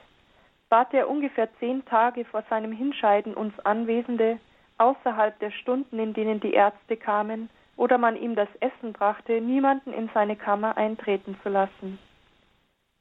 bat 0.68 0.92
er 0.94 1.08
ungefähr 1.08 1.48
zehn 1.58 1.84
Tage 1.84 2.24
vor 2.24 2.42
seinem 2.50 2.72
Hinscheiden 2.72 3.34
uns 3.34 3.58
Anwesende, 3.60 4.38
außerhalb 4.78 5.38
der 5.38 5.50
Stunden, 5.50 5.98
in 5.98 6.12
denen 6.12 6.40
die 6.40 6.54
Ärzte 6.54 6.96
kamen 6.96 7.50
oder 7.76 7.98
man 7.98 8.16
ihm 8.16 8.34
das 8.34 8.48
Essen 8.60 8.92
brachte, 8.92 9.40
niemanden 9.40 9.92
in 9.92 10.10
seine 10.12 10.36
Kammer 10.36 10.76
eintreten 10.76 11.36
zu 11.42 11.48
lassen. 11.48 11.98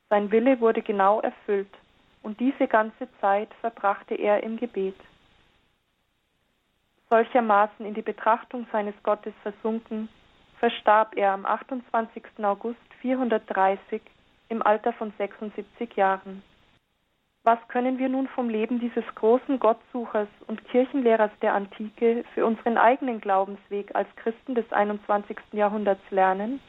Sein 0.10 0.32
Wille 0.32 0.60
wurde 0.60 0.82
genau 0.82 1.22
erfüllt 1.22 1.74
und 2.24 2.40
diese 2.40 2.68
ganze 2.68 3.08
Zeit 3.20 3.50
verbrachte 3.62 4.16
er 4.16 4.44
im 4.44 4.58
Gebet. 4.58 4.96
Solchermaßen 7.10 7.86
in 7.86 7.94
die 7.94 8.02
Betrachtung 8.02 8.68
seines 8.72 8.96
Gottes 9.04 9.34
versunken, 9.42 10.10
verstarb 10.62 11.17
er 11.17 11.32
am 11.32 11.43
28. 11.43 12.24
August 12.43 12.78
430 13.02 14.00
im 14.50 14.62
Alter 14.62 14.93
von 14.93 15.12
76 15.17 15.95
Jahren. 15.95 16.43
Was 17.43 17.58
können 17.67 17.97
wir 17.97 18.10
nun 18.10 18.28
vom 18.28 18.47
Leben 18.47 18.80
dieses 18.80 19.04
großen 19.15 19.58
Gottsuchers 19.58 20.28
und 20.45 20.63
Kirchenlehrers 20.65 21.32
der 21.41 21.56
Antike 21.56 22.24
für 22.36 22.45
unseren 22.45 22.78
eigenen 22.78 23.19
Glaubensweg 23.19 23.95
als 23.95 24.08
Christen 24.17 24.54
des 24.54 24.71
21. 24.71 25.36
Jahrhunderts 25.52 26.04
lernen? 26.12 26.60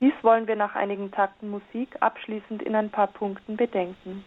Dies 0.00 0.12
wollen 0.20 0.46
wir 0.46 0.56
nach 0.56 0.74
einigen 0.74 1.10
Takten 1.10 1.48
Musik 1.48 1.96
abschließend 2.00 2.62
in 2.62 2.74
ein 2.74 2.90
paar 2.90 3.06
Punkten 3.06 3.56
bedenken. 3.56 4.26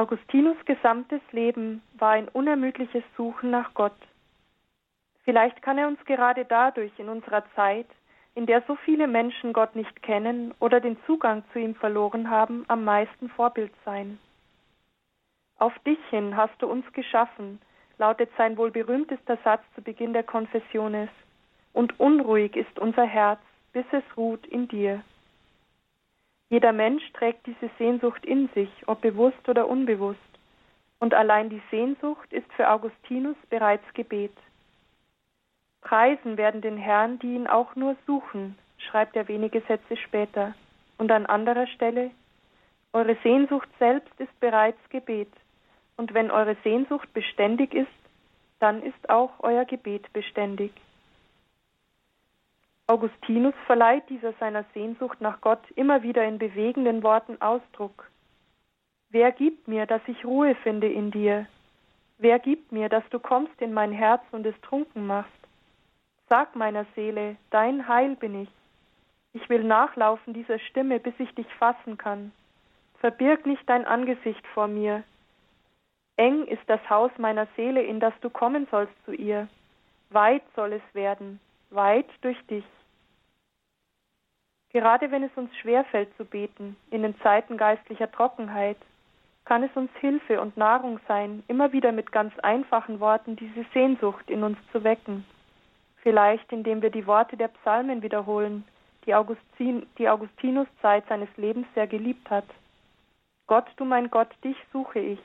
Augustinus 0.00 0.56
gesamtes 0.64 1.20
Leben 1.30 1.82
war 1.98 2.12
ein 2.12 2.28
unermüdliches 2.28 3.04
Suchen 3.18 3.50
nach 3.50 3.74
Gott. 3.74 3.92
Vielleicht 5.24 5.60
kann 5.60 5.76
er 5.76 5.88
uns 5.88 6.02
gerade 6.06 6.46
dadurch 6.46 6.92
in 6.98 7.10
unserer 7.10 7.44
Zeit 7.54 7.86
in 8.34 8.46
der 8.46 8.62
so 8.66 8.76
viele 8.76 9.06
Menschen 9.06 9.52
Gott 9.52 9.76
nicht 9.76 10.02
kennen 10.02 10.54
oder 10.58 10.80
den 10.80 10.96
Zugang 11.04 11.44
zu 11.52 11.58
ihm 11.58 11.74
verloren 11.74 12.30
haben, 12.30 12.64
am 12.68 12.82
meisten 12.82 13.28
Vorbild 13.28 13.72
sein. 13.84 14.18
Auf 15.58 15.78
dich 15.80 15.98
hin 16.08 16.34
hast 16.34 16.54
du 16.62 16.66
uns 16.66 16.90
geschaffen, 16.94 17.60
lautet 17.98 18.30
sein 18.38 18.56
wohl 18.56 18.70
berühmtester 18.70 19.36
Satz 19.44 19.62
zu 19.74 19.82
Beginn 19.82 20.14
der 20.14 20.22
Konfessiones, 20.22 21.10
und 21.74 22.00
unruhig 22.00 22.56
ist 22.56 22.78
unser 22.78 23.04
Herz, 23.04 23.40
bis 23.74 23.84
es 23.92 24.04
ruht 24.16 24.46
in 24.46 24.66
dir. 24.66 25.02
Jeder 26.50 26.72
Mensch 26.72 27.04
trägt 27.12 27.46
diese 27.46 27.70
Sehnsucht 27.78 28.26
in 28.26 28.48
sich, 28.54 28.68
ob 28.86 29.00
bewusst 29.00 29.48
oder 29.48 29.68
unbewusst, 29.68 30.18
und 30.98 31.14
allein 31.14 31.48
die 31.48 31.62
Sehnsucht 31.70 32.30
ist 32.32 32.52
für 32.54 32.68
Augustinus 32.68 33.36
bereits 33.48 33.84
Gebet. 33.94 34.36
Preisen 35.80 36.36
werden 36.36 36.60
den 36.60 36.76
Herrn, 36.76 37.18
die 37.20 37.34
ihn 37.34 37.46
auch 37.46 37.74
nur 37.76 37.96
suchen, 38.06 38.58
schreibt 38.78 39.16
er 39.16 39.28
wenige 39.28 39.60
Sätze 39.62 39.96
später. 39.96 40.54
Und 40.98 41.10
an 41.10 41.24
anderer 41.24 41.66
Stelle, 41.68 42.10
eure 42.92 43.16
Sehnsucht 43.22 43.68
selbst 43.78 44.12
ist 44.18 44.38
bereits 44.40 44.78
Gebet. 44.90 45.32
Und 45.96 46.12
wenn 46.12 46.30
eure 46.30 46.56
Sehnsucht 46.64 47.12
beständig 47.14 47.72
ist, 47.74 47.88
dann 48.58 48.82
ist 48.82 49.08
auch 49.08 49.30
euer 49.38 49.64
Gebet 49.64 50.12
beständig. 50.12 50.72
Augustinus 52.90 53.54
verleiht 53.66 54.10
dieser 54.10 54.32
seiner 54.40 54.64
Sehnsucht 54.74 55.20
nach 55.20 55.40
Gott 55.40 55.62
immer 55.76 56.02
wieder 56.02 56.24
in 56.24 56.38
bewegenden 56.38 57.04
Worten 57.04 57.40
Ausdruck. 57.40 58.10
Wer 59.10 59.30
gibt 59.30 59.68
mir, 59.68 59.86
dass 59.86 60.02
ich 60.08 60.24
Ruhe 60.24 60.56
finde 60.56 60.88
in 60.88 61.12
dir? 61.12 61.46
Wer 62.18 62.40
gibt 62.40 62.72
mir, 62.72 62.88
dass 62.88 63.04
du 63.10 63.20
kommst 63.20 63.62
in 63.62 63.72
mein 63.72 63.92
Herz 63.92 64.22
und 64.32 64.44
es 64.44 64.60
trunken 64.62 65.06
machst? 65.06 65.30
Sag 66.28 66.56
meiner 66.56 66.84
Seele, 66.96 67.36
dein 67.50 67.86
Heil 67.86 68.16
bin 68.16 68.42
ich. 68.42 68.48
Ich 69.34 69.48
will 69.48 69.62
nachlaufen 69.62 70.34
dieser 70.34 70.58
Stimme, 70.58 70.98
bis 70.98 71.14
ich 71.18 71.32
dich 71.36 71.46
fassen 71.60 71.96
kann. 71.96 72.32
Verbirg 72.98 73.46
nicht 73.46 73.62
dein 73.68 73.84
Angesicht 73.84 74.44
vor 74.48 74.66
mir. 74.66 75.04
Eng 76.16 76.44
ist 76.48 76.64
das 76.66 76.80
Haus 76.90 77.12
meiner 77.18 77.46
Seele, 77.54 77.84
in 77.84 78.00
das 78.00 78.14
du 78.20 78.30
kommen 78.30 78.66
sollst 78.68 78.94
zu 79.04 79.12
ihr. 79.12 79.46
Weit 80.08 80.42
soll 80.56 80.72
es 80.72 80.82
werden, 80.92 81.38
weit 81.70 82.08
durch 82.22 82.44
dich. 82.48 82.64
Gerade 84.72 85.10
wenn 85.10 85.24
es 85.24 85.32
uns 85.34 85.54
schwerfällt 85.56 86.16
zu 86.16 86.24
beten, 86.24 86.76
in 86.90 87.02
den 87.02 87.18
Zeiten 87.20 87.56
geistlicher 87.56 88.10
Trockenheit, 88.10 88.76
kann 89.44 89.64
es 89.64 89.70
uns 89.74 89.90
Hilfe 90.00 90.40
und 90.40 90.56
Nahrung 90.56 91.00
sein, 91.08 91.42
immer 91.48 91.72
wieder 91.72 91.90
mit 91.90 92.12
ganz 92.12 92.38
einfachen 92.38 93.00
Worten 93.00 93.34
diese 93.34 93.64
Sehnsucht 93.74 94.30
in 94.30 94.44
uns 94.44 94.58
zu 94.70 94.84
wecken. 94.84 95.24
Vielleicht 96.02 96.52
indem 96.52 96.82
wir 96.82 96.90
die 96.90 97.06
Worte 97.06 97.36
der 97.36 97.48
Psalmen 97.48 98.02
wiederholen, 98.02 98.64
die, 99.06 99.14
Augustin, 99.14 99.86
die 99.98 100.08
Augustinus 100.08 100.68
Zeit 100.80 101.04
seines 101.08 101.28
Lebens 101.36 101.66
sehr 101.74 101.86
geliebt 101.86 102.30
hat. 102.30 102.44
Gott, 103.48 103.66
du 103.76 103.84
mein 103.84 104.08
Gott, 104.08 104.28
dich 104.44 104.56
suche 104.72 105.00
ich, 105.00 105.18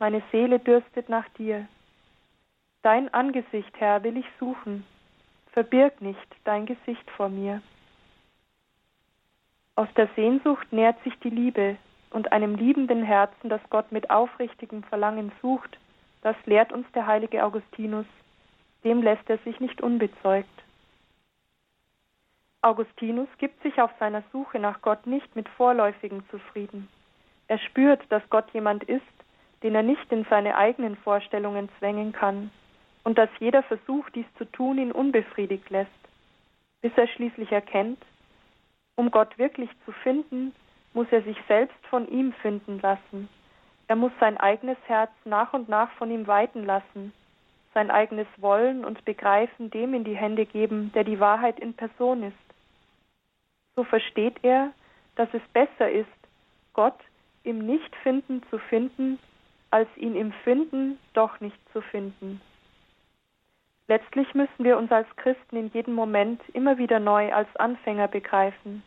meine 0.00 0.22
Seele 0.32 0.58
dürstet 0.58 1.08
nach 1.08 1.28
dir. 1.38 1.68
Dein 2.82 3.12
Angesicht, 3.14 3.72
Herr, 3.78 4.02
will 4.02 4.16
ich 4.16 4.26
suchen, 4.40 4.84
verbirg 5.52 6.00
nicht 6.00 6.18
dein 6.44 6.66
Gesicht 6.66 7.08
vor 7.12 7.28
mir. 7.28 7.62
Aus 9.80 9.88
der 9.96 10.10
Sehnsucht 10.14 10.70
nährt 10.74 11.02
sich 11.04 11.18
die 11.20 11.30
Liebe, 11.30 11.78
und 12.10 12.32
einem 12.32 12.54
liebenden 12.54 13.02
Herzen, 13.02 13.48
das 13.48 13.62
Gott 13.70 13.90
mit 13.90 14.10
aufrichtigem 14.10 14.82
Verlangen 14.82 15.32
sucht, 15.40 15.78
das 16.20 16.36
lehrt 16.44 16.70
uns 16.70 16.86
der 16.92 17.06
heilige 17.06 17.42
Augustinus 17.42 18.04
dem 18.84 19.02
lässt 19.02 19.28
er 19.30 19.38
sich 19.38 19.58
nicht 19.58 19.80
unbezeugt. 19.80 20.48
Augustinus 22.60 23.28
gibt 23.38 23.62
sich 23.62 23.80
auf 23.80 23.90
seiner 23.98 24.22
Suche 24.32 24.58
nach 24.58 24.82
Gott 24.82 25.06
nicht 25.06 25.34
mit 25.34 25.48
Vorläufigen 25.48 26.28
zufrieden. 26.30 26.88
Er 27.48 27.58
spürt, 27.58 28.02
dass 28.10 28.22
Gott 28.28 28.50
jemand 28.52 28.84
ist, 28.84 29.02
den 29.62 29.74
er 29.74 29.82
nicht 29.82 30.12
in 30.12 30.26
seine 30.28 30.56
eigenen 30.56 30.96
Vorstellungen 30.96 31.70
zwängen 31.78 32.12
kann, 32.12 32.50
und 33.02 33.16
dass 33.16 33.30
jeder 33.38 33.62
Versuch, 33.62 34.10
dies 34.10 34.26
zu 34.36 34.44
tun, 34.44 34.76
ihn 34.76 34.92
unbefriedigt 34.92 35.70
lässt, 35.70 35.90
bis 36.82 36.92
er 36.96 37.08
schließlich 37.08 37.50
erkennt, 37.50 37.98
um 39.00 39.10
Gott 39.10 39.38
wirklich 39.38 39.70
zu 39.86 39.92
finden, 39.92 40.54
muss 40.92 41.06
er 41.10 41.22
sich 41.22 41.38
selbst 41.48 41.86
von 41.88 42.06
ihm 42.08 42.34
finden 42.34 42.78
lassen. 42.80 43.30
Er 43.88 43.96
muss 43.96 44.12
sein 44.20 44.36
eigenes 44.36 44.76
Herz 44.86 45.10
nach 45.24 45.54
und 45.54 45.70
nach 45.70 45.90
von 45.92 46.10
ihm 46.10 46.26
weiten 46.26 46.66
lassen, 46.66 47.14
sein 47.72 47.90
eigenes 47.90 48.26
Wollen 48.36 48.84
und 48.84 49.02
Begreifen 49.06 49.70
dem 49.70 49.94
in 49.94 50.04
die 50.04 50.16
Hände 50.16 50.44
geben, 50.44 50.92
der 50.92 51.04
die 51.04 51.18
Wahrheit 51.18 51.58
in 51.58 51.72
Person 51.72 52.24
ist. 52.24 52.54
So 53.74 53.84
versteht 53.84 54.36
er, 54.42 54.70
dass 55.16 55.30
es 55.32 55.42
besser 55.54 55.90
ist, 55.90 56.06
Gott 56.74 56.98
im 57.42 57.64
Nichtfinden 57.64 58.42
zu 58.50 58.58
finden, 58.58 59.18
als 59.70 59.88
ihn 59.96 60.14
im 60.14 60.32
Finden 60.44 60.98
doch 61.14 61.40
nicht 61.40 61.58
zu 61.72 61.80
finden. 61.80 62.42
Letztlich 63.88 64.34
müssen 64.34 64.62
wir 64.62 64.76
uns 64.76 64.92
als 64.92 65.08
Christen 65.16 65.56
in 65.56 65.68
jedem 65.72 65.94
Moment 65.94 66.42
immer 66.52 66.76
wieder 66.76 67.00
neu 67.00 67.32
als 67.32 67.48
Anfänger 67.56 68.08
begreifen. 68.08 68.82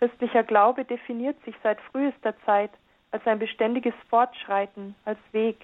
Christlicher 0.00 0.44
Glaube 0.44 0.86
definiert 0.86 1.36
sich 1.44 1.54
seit 1.62 1.78
frühester 1.92 2.34
Zeit 2.46 2.70
als 3.10 3.26
ein 3.26 3.38
beständiges 3.38 3.92
Fortschreiten, 4.08 4.94
als 5.04 5.18
Weg. 5.32 5.60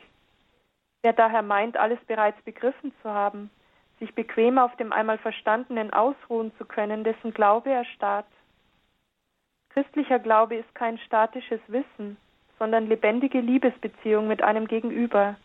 Wer 1.01 1.15
daher 1.15 1.41
meint, 1.41 1.79
alles 1.79 1.99
bereits 2.07 2.39
begriffen 2.43 2.93
zu 3.01 3.09
haben, 3.09 3.49
sich 3.99 4.15
bequem 4.15 4.59
auf 4.59 4.77
dem 4.77 4.93
einmal 4.93 5.17
Verstandenen 5.17 5.91
ausruhen 5.91 6.53
zu 6.59 6.67
können, 6.67 7.03
dessen 7.03 7.33
Glaube 7.33 7.71
erstarrt. 7.71 8.27
Christlicher 9.71 10.19
Glaube 10.19 10.57
ist 10.57 10.75
kein 10.75 10.99
statisches 10.99 11.61
Wissen, 11.69 12.19
sondern 12.59 12.89
lebendige 12.89 13.41
Liebesbeziehung 13.41 14.29
mit 14.29 14.43
einem 14.43 14.69
Gegenüber. 14.69 15.37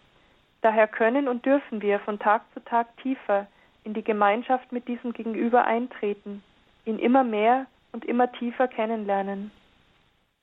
Daher 0.61 0.89
können 0.89 1.29
und 1.29 1.45
dürfen 1.45 1.81
wir 1.81 1.99
von 1.99 2.19
Tag 2.19 2.41
zu 2.53 2.59
Tag 2.65 2.97
tiefer 2.97 3.47
in 3.85 3.93
die 3.93 4.03
Gemeinschaft 4.03 4.73
mit 4.73 4.89
diesem 4.89 5.13
Gegenüber 5.13 5.63
eintreten, 5.63 6.43
ihn 6.83 6.99
immer 6.99 7.23
mehr 7.23 7.67
und 7.91 8.05
immer 8.05 8.31
tiefer 8.31 8.67
kennenlernen. 8.67 9.51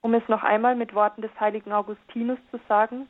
Um 0.00 0.14
es 0.14 0.26
noch 0.28 0.42
einmal 0.42 0.76
mit 0.76 0.94
Worten 0.94 1.22
des 1.22 1.30
heiligen 1.40 1.72
Augustinus 1.72 2.38
zu 2.50 2.60
sagen, 2.68 3.08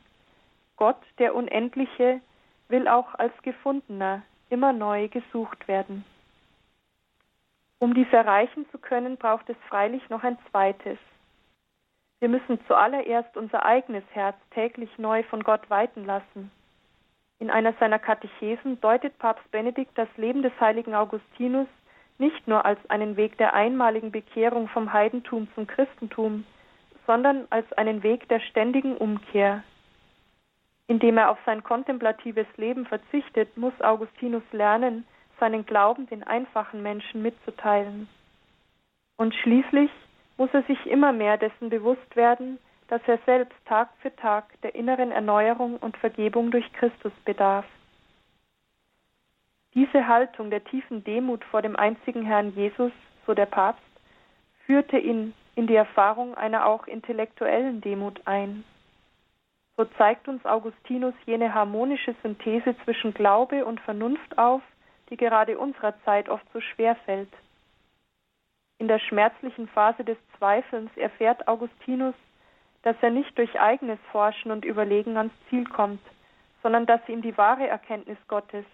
Gott, 0.75 1.01
der 1.17 1.35
Unendliche, 1.35 2.21
will 2.67 2.87
auch 2.87 3.15
als 3.15 3.33
Gefundener 3.41 4.21
immer 4.49 4.73
neu 4.73 5.07
gesucht 5.07 5.67
werden. 5.67 6.05
Um 7.79 7.93
dies 7.93 8.11
erreichen 8.11 8.65
zu 8.71 8.77
können, 8.77 9.17
braucht 9.17 9.49
es 9.49 9.57
freilich 9.67 10.07
noch 10.09 10.23
ein 10.23 10.37
zweites. 10.49 10.97
Wir 12.19 12.27
müssen 12.27 12.59
zuallererst 12.67 13.37
unser 13.37 13.65
eigenes 13.65 14.03
Herz 14.11 14.35
täglich 14.51 14.89
neu 14.97 15.23
von 15.23 15.43
Gott 15.43 15.69
weiten 15.69 16.05
lassen. 16.05 16.51
In 17.39 17.49
einer 17.49 17.73
seiner 17.79 17.99
Katechesen 17.99 18.81
deutet 18.81 19.17
Papst 19.17 19.49
Benedikt 19.51 19.97
das 19.97 20.09
Leben 20.17 20.41
des 20.41 20.51
heiligen 20.59 20.93
Augustinus 20.93 21.67
nicht 22.19 22.47
nur 22.47 22.65
als 22.65 22.79
einen 22.89 23.17
Weg 23.17 23.37
der 23.37 23.53
einmaligen 23.53 24.11
Bekehrung 24.11 24.67
vom 24.67 24.93
Heidentum 24.93 25.47
zum 25.55 25.65
Christentum, 25.65 26.45
sondern 27.07 27.47
als 27.49 27.71
einen 27.73 28.03
Weg 28.03 28.27
der 28.29 28.39
ständigen 28.39 28.95
Umkehr. 28.95 29.63
Indem 30.87 31.17
er 31.17 31.31
auf 31.31 31.37
sein 31.45 31.63
kontemplatives 31.63 32.47
Leben 32.57 32.85
verzichtet, 32.85 33.57
muss 33.57 33.73
Augustinus 33.81 34.43
lernen, 34.51 35.05
seinen 35.39 35.65
Glauben 35.65 36.07
den 36.07 36.23
einfachen 36.23 36.83
Menschen 36.83 37.21
mitzuteilen. 37.21 38.07
Und 39.17 39.33
schließlich 39.35 39.89
muss 40.37 40.49
er 40.53 40.63
sich 40.63 40.85
immer 40.85 41.11
mehr 41.13 41.37
dessen 41.37 41.69
bewusst 41.69 42.15
werden, 42.15 42.59
dass 42.87 43.01
er 43.07 43.19
selbst 43.25 43.57
Tag 43.65 43.89
für 44.01 44.15
Tag 44.15 44.45
der 44.61 44.75
inneren 44.75 45.11
Erneuerung 45.11 45.77
und 45.77 45.95
Vergebung 45.97 46.51
durch 46.51 46.71
Christus 46.73 47.13
bedarf. 47.23 47.65
Diese 49.75 50.07
Haltung 50.07 50.49
der 50.49 50.63
tiefen 50.63 51.03
Demut 51.03 51.43
vor 51.45 51.61
dem 51.61 51.75
einzigen 51.75 52.23
Herrn 52.23 52.53
Jesus, 52.55 52.91
so 53.27 53.33
der 53.33 53.45
Papst, 53.45 53.83
führte 54.65 54.97
ihn 54.97 55.33
in 55.55 55.67
die 55.67 55.75
Erfahrung 55.75 56.35
einer 56.35 56.65
auch 56.65 56.87
intellektuellen 56.87 57.81
Demut 57.81 58.21
ein. 58.25 58.63
So 59.77 59.85
zeigt 59.97 60.27
uns 60.27 60.45
Augustinus 60.45 61.13
jene 61.25 61.53
harmonische 61.53 62.15
Synthese 62.23 62.75
zwischen 62.83 63.13
Glaube 63.13 63.65
und 63.65 63.79
Vernunft 63.81 64.37
auf, 64.37 64.61
die 65.09 65.17
gerade 65.17 65.57
unserer 65.57 65.93
Zeit 66.03 66.29
oft 66.29 66.45
so 66.51 66.59
schwer 66.61 66.95
fällt. 67.05 67.31
In 68.79 68.87
der 68.87 68.99
schmerzlichen 68.99 69.67
Phase 69.67 70.03
des 70.03 70.17
Zweifelns 70.37 70.89
erfährt 70.97 71.47
Augustinus, 71.47 72.15
dass 72.83 72.95
er 73.01 73.09
nicht 73.09 73.37
durch 73.37 73.59
eigenes 73.59 73.99
Forschen 74.11 74.51
und 74.51 74.65
Überlegen 74.65 75.17
ans 75.17 75.33
Ziel 75.49 75.65
kommt, 75.65 76.01
sondern 76.63 76.85
dass 76.85 77.07
ihm 77.07 77.21
die 77.21 77.37
wahre 77.37 77.67
Erkenntnis 77.67 78.17
Gottes 78.27 78.65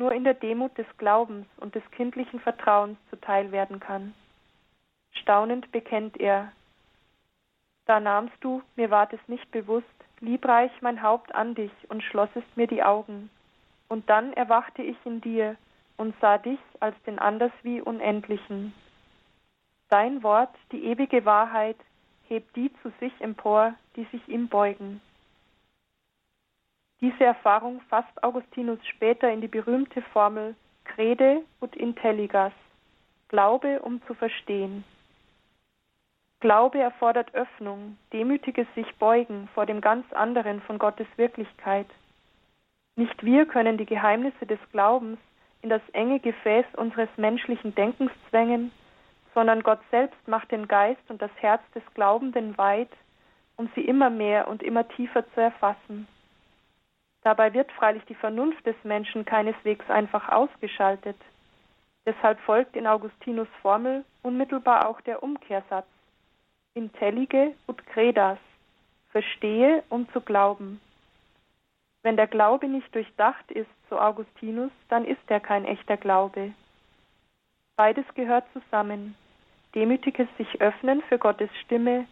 nur 0.00 0.12
in 0.12 0.24
der 0.24 0.32
Demut 0.32 0.76
des 0.78 0.86
Glaubens 0.96 1.46
und 1.58 1.74
des 1.74 1.82
kindlichen 1.90 2.40
Vertrauens 2.40 2.96
zuteil 3.10 3.52
werden 3.52 3.80
kann. 3.80 4.14
Staunend 5.12 5.70
bekennt 5.72 6.18
er, 6.18 6.52
da 7.84 8.00
nahmst 8.00 8.36
du, 8.40 8.62
mir 8.76 8.90
ward 8.90 9.12
es 9.12 9.20
nicht 9.28 9.50
bewusst, 9.50 9.86
liebreich 10.20 10.72
mein 10.80 11.02
Haupt 11.02 11.34
an 11.34 11.54
dich 11.54 11.72
und 11.88 12.02
schlossest 12.02 12.56
mir 12.56 12.66
die 12.66 12.82
Augen. 12.82 13.28
Und 13.88 14.08
dann 14.08 14.32
erwachte 14.32 14.82
ich 14.82 14.96
in 15.04 15.20
dir 15.20 15.56
und 15.98 16.14
sah 16.20 16.38
dich 16.38 16.60
als 16.78 16.96
den 17.02 17.18
anderswie 17.18 17.82
Unendlichen. 17.82 18.72
Dein 19.90 20.22
Wort, 20.22 20.54
die 20.72 20.84
ewige 20.84 21.26
Wahrheit, 21.26 21.76
hebt 22.26 22.56
die 22.56 22.72
zu 22.82 22.90
sich 23.00 23.12
empor, 23.20 23.74
die 23.96 24.04
sich 24.04 24.26
ihm 24.28 24.48
beugen. 24.48 25.02
Diese 27.00 27.24
Erfahrung 27.24 27.80
fasst 27.88 28.22
Augustinus 28.22 28.78
später 28.86 29.30
in 29.30 29.40
die 29.40 29.48
berühmte 29.48 30.02
Formel 30.12 30.54
Crede 30.84 31.42
ut 31.60 31.74
intelligas, 31.76 32.52
Glaube, 33.28 33.80
um 33.80 34.02
zu 34.06 34.14
verstehen. 34.14 34.84
Glaube 36.40 36.78
erfordert 36.78 37.34
Öffnung, 37.34 37.96
demütiges 38.12 38.66
sich 38.74 38.94
beugen 38.96 39.48
vor 39.54 39.66
dem 39.66 39.80
ganz 39.80 40.10
anderen 40.12 40.60
von 40.62 40.78
Gottes 40.78 41.06
Wirklichkeit. 41.16 41.86
Nicht 42.96 43.24
wir 43.24 43.46
können 43.46 43.78
die 43.78 43.86
Geheimnisse 43.86 44.46
des 44.46 44.58
Glaubens 44.72 45.18
in 45.62 45.70
das 45.70 45.82
enge 45.92 46.18
Gefäß 46.18 46.66
unseres 46.76 47.08
menschlichen 47.16 47.74
Denkens 47.74 48.10
zwängen, 48.28 48.72
sondern 49.34 49.62
Gott 49.62 49.80
selbst 49.90 50.26
macht 50.26 50.50
den 50.50 50.66
Geist 50.66 51.02
und 51.08 51.22
das 51.22 51.30
Herz 51.36 51.62
des 51.74 51.82
Glaubenden 51.94 52.58
weit, 52.58 52.90
um 53.56 53.70
sie 53.74 53.82
immer 53.82 54.10
mehr 54.10 54.48
und 54.48 54.62
immer 54.62 54.88
tiefer 54.88 55.24
zu 55.34 55.40
erfassen. 55.40 56.08
Dabei 57.22 57.52
wird 57.52 57.70
freilich 57.72 58.04
die 58.06 58.14
Vernunft 58.14 58.64
des 58.66 58.76
Menschen 58.82 59.24
keineswegs 59.24 59.88
einfach 59.90 60.28
ausgeschaltet. 60.30 61.16
Deshalb 62.06 62.40
folgt 62.40 62.76
in 62.76 62.86
Augustinus 62.86 63.48
Formel 63.60 64.04
unmittelbar 64.22 64.88
auch 64.88 65.00
der 65.02 65.22
Umkehrsatz 65.22 65.86
intellige 66.74 67.54
ut 67.66 67.84
credas, 67.86 68.38
verstehe, 69.10 69.82
um 69.88 70.08
zu 70.12 70.20
glauben. 70.20 70.80
Wenn 72.02 72.16
der 72.16 72.28
Glaube 72.28 72.68
nicht 72.68 72.94
durchdacht 72.94 73.50
ist, 73.50 73.68
so 73.90 73.98
Augustinus, 73.98 74.70
dann 74.88 75.04
ist 75.04 75.20
er 75.28 75.40
kein 75.40 75.64
echter 75.64 75.96
Glaube. 75.96 76.52
Beides 77.76 78.04
gehört 78.14 78.44
zusammen. 78.52 79.14
Demütiges 79.74 80.28
sich 80.38 80.60
öffnen 80.60 81.02
für 81.08 81.18
Gottes 81.18 81.50
Stimme 81.64 82.06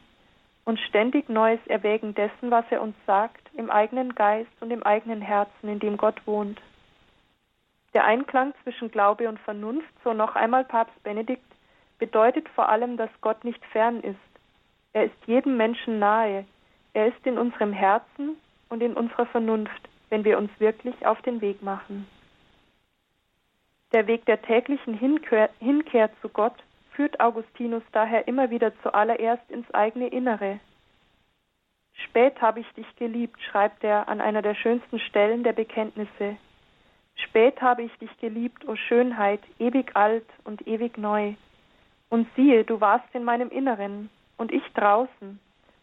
und 0.69 0.79
ständig 0.81 1.31
neues 1.31 1.67
Erwägen 1.67 2.15
dessen, 2.15 2.51
was 2.51 2.67
er 2.69 2.83
uns 2.83 2.95
sagt, 3.07 3.41
im 3.55 3.71
eigenen 3.71 4.15
Geist 4.15 4.51
und 4.61 4.71
im 4.71 4.83
eigenen 4.83 5.23
Herzen, 5.23 5.67
in 5.67 5.79
dem 5.79 5.97
Gott 5.97 6.21
wohnt. 6.27 6.61
Der 7.95 8.05
Einklang 8.05 8.53
zwischen 8.63 8.91
Glaube 8.91 9.31
und 9.31 9.41
Vernunft, 9.41 9.89
so 10.05 10.13
noch 10.13 10.37
einmal 10.37 10.67
Papst 10.67 11.03
Benedikt, 11.03 11.51
bedeutet 11.99 12.47
vor 12.51 12.69
allem, 12.69 12.99
dass 12.99 13.09
Gott 13.23 13.45
nicht 13.45 13.65
fern 13.73 14.03
ist, 14.03 14.21
er 14.93 15.05
ist 15.05 15.17
jedem 15.25 15.57
Menschen 15.57 15.99
nahe. 15.99 16.45
Er 16.93 17.07
ist 17.07 17.25
in 17.27 17.39
unserem 17.39 17.73
Herzen 17.73 18.37
und 18.69 18.83
in 18.83 18.93
unserer 18.93 19.25
Vernunft, 19.25 19.89
wenn 20.11 20.25
wir 20.25 20.37
uns 20.37 20.51
wirklich 20.59 21.07
auf 21.07 21.23
den 21.23 21.41
Weg 21.41 21.63
machen. 21.63 22.07
Der 23.95 24.07
Weg 24.07 24.27
der 24.27 24.43
täglichen 24.43 24.93
Hinkehr, 24.93 25.49
Hinkehr 25.61 26.11
zu 26.21 26.29
Gott 26.29 26.57
führt 26.99 27.21
Augustinus 27.21 27.85
daher 27.93 28.27
immer 28.27 28.51
wieder 28.51 28.73
zuallererst 28.83 29.49
ins 29.53 29.73
eigene 29.73 30.09
Innere. 30.09 30.59
Spät 31.95 32.43
habe 32.43 32.59
ich 32.59 32.67
dich 32.73 32.97
geliebt, 32.97 33.41
schreibt 33.41 33.85
er 33.85 34.09
an 34.09 34.21
einer 34.21 34.43
der 34.43 34.57
schönsten 34.57 34.99
Stellen 34.99 35.45
der 35.45 35.53
Bekenntnisse. 35.53 36.37
Spät 37.15 37.63
habe 37.63 37.85
ich 37.85 37.97
dich 37.99 38.11
geliebt, 38.19 38.67
o 38.67 38.75
Schönheit, 38.75 39.39
ewig 39.61 39.95
alt 39.95 40.27
und 40.43 40.67
ewig 40.67 40.99
neu. 40.99 41.35
Und 42.09 42.27
siehe, 42.35 42.65
du 42.65 42.81
warst 42.81 43.07
in 43.15 43.23
meinem 43.23 43.51
Inneren, 43.51 44.11
und 44.37 44.51
ich 44.51 44.65
draußen, 44.75 45.39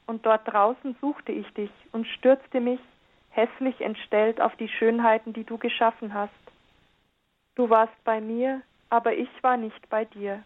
und 0.08 0.26
dort 0.26 0.46
draußen 0.52 0.98
suchte 1.00 1.32
ich 1.32 1.48
dich 1.54 1.72
und 1.94 2.08
stürzte 2.08 2.60
mich, 2.60 2.82
hässlich 3.30 3.80
entstellt, 3.80 4.42
auf 4.42 4.54
die 4.58 4.70
Schönheiten, 4.70 5.32
die 5.32 5.46
du 5.46 5.58
geschaffen 5.58 6.14
hast. 6.14 6.34
Du 7.56 7.70
warst 7.70 8.04
bei 8.04 8.20
mir, 8.20 8.64
aber 8.90 9.14
ich 9.14 9.30
war 9.42 9.56
nicht 9.56 9.90
bei 9.90 10.04
dir. 10.04 10.44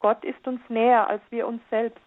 Gott 0.00 0.24
ist 0.24 0.46
uns 0.46 0.60
näher 0.68 1.08
als 1.08 1.22
wir 1.30 1.46
uns 1.46 1.60
selbst, 1.70 2.00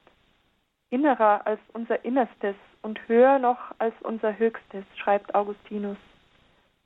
innerer 0.89 1.45
als 1.45 1.60
unser 1.73 2.04
Innerstes 2.06 2.56
und 2.82 2.99
höher 3.08 3.39
noch 3.39 3.60
als 3.80 3.93
unser 4.01 4.38
Höchstes, 4.38 4.86
schreibt 4.97 5.36
Augustinus. 5.36 5.97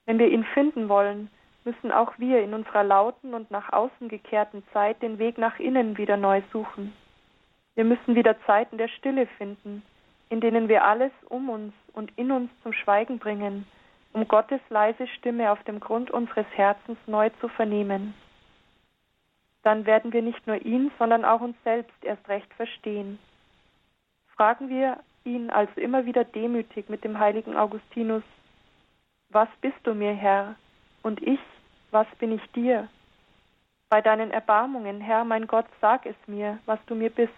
Wenn 0.06 0.20
wir 0.20 0.30
ihn 0.30 0.44
finden 0.44 0.89
wollen, 0.89 1.30
müssen 1.63 1.91
auch 1.91 2.13
wir 2.18 2.44
in 2.44 2.54
unserer 2.54 2.84
lauten 2.84 3.34
und 3.34 3.50
nach 3.50 3.74
außen 3.74 4.08
gekehrten 4.08 4.63
Zeit 4.72 5.02
den 5.02 5.18
Weg 5.18 5.38
nach 5.38 5.60
innen 5.60 5.98
wieder 5.98 6.18
neu 6.18 6.41
suchen. 6.52 6.94
Wir 7.74 7.84
müssen 7.84 8.15
wieder 8.15 8.39
Zeiten 8.46 8.78
der 8.78 8.88
Stille 8.88 9.28
finden, 9.38 9.84
in 10.30 10.41
denen 10.41 10.70
wir 10.70 10.86
alles 10.86 11.12
um 11.30 11.50
uns 11.50 11.74
und 11.94 12.12
in 12.18 12.32
uns 12.32 12.50
zum 12.63 12.72
Schweigen 12.72 13.20
bringen, 13.20 13.65
um 14.13 14.28
Gottes 14.28 14.62
leise 14.70 15.08
Stimme 15.08 15.52
auf 15.52 15.62
dem 15.63 15.80
Grund 15.80 16.12
unseres 16.12 16.46
Herzens 16.56 16.98
neu 17.08 17.30
zu 17.41 17.48
vernehmen. 17.50 18.13
Dann 19.65 19.88
werden 19.88 20.13
wir 20.13 20.21
nicht 20.21 20.45
nur 20.45 20.63
ihn, 20.63 20.91
sondern 20.99 21.25
auch 21.25 21.41
uns 21.41 21.58
selbst 21.63 22.04
erst 22.04 22.30
recht 22.30 22.54
verstehen. 22.54 23.17
Fragen 24.36 24.69
wir 24.69 24.99
ihn 25.23 25.49
also 25.49 25.82
immer 25.82 26.06
wieder 26.06 26.23
demütig 26.23 26.88
mit 26.88 27.04
dem 27.04 27.17
heiligen 27.17 27.58
Augustinus, 27.58 28.21
Was 29.30 29.49
bist 29.62 29.80
du 29.82 29.95
mir, 29.95 30.13
Herr? 30.13 30.54
Und 31.01 31.19
ich, 31.23 31.39
was 31.89 32.06
bin 32.19 32.32
ich 32.32 32.51
dir? 32.51 32.88
Bei 33.89 34.01
deinen 34.01 34.30
Erbarmungen, 34.30 35.01
Herr, 35.01 35.25
mein 35.25 35.47
Gott, 35.47 35.65
sag 35.82 36.06
es 36.06 36.15
mir, 36.28 36.60
was 36.67 36.80
du 36.86 36.93
mir 36.93 37.10
bist. 37.10 37.34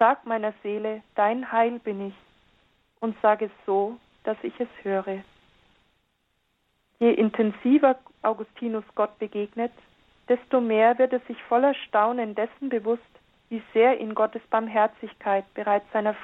Sag 0.00 0.26
meiner 0.26 0.52
Seele, 0.64 1.04
dein 1.14 1.52
Heil 1.52 1.78
bin 1.78 2.08
ich, 2.08 2.14
und 2.98 3.16
sag 3.22 3.40
es 3.40 3.52
so, 3.66 3.98
dass 4.24 4.36
ich 4.42 4.58
es 4.58 4.68
höre. 4.82 5.22
Je 6.98 7.12
intensiver 7.12 8.00
Augustinus 8.22 8.84
Gott 8.96 9.16
begegnet, 9.20 9.72
desto 10.28 10.60
mehr 10.60 10.98
wird 10.98 11.12
er 11.12 11.20
sich 11.20 11.42
voller 11.44 11.74
Staunen 11.74 12.34
dessen 12.34 12.68
bewusst, 12.68 13.02
wie 13.48 13.62
sehr 13.72 14.00
ihn 14.00 14.14
Gottes 14.14 14.42
Barmherzigkeit 14.50 15.44
bereits 15.54 15.90
seiner 15.92 16.14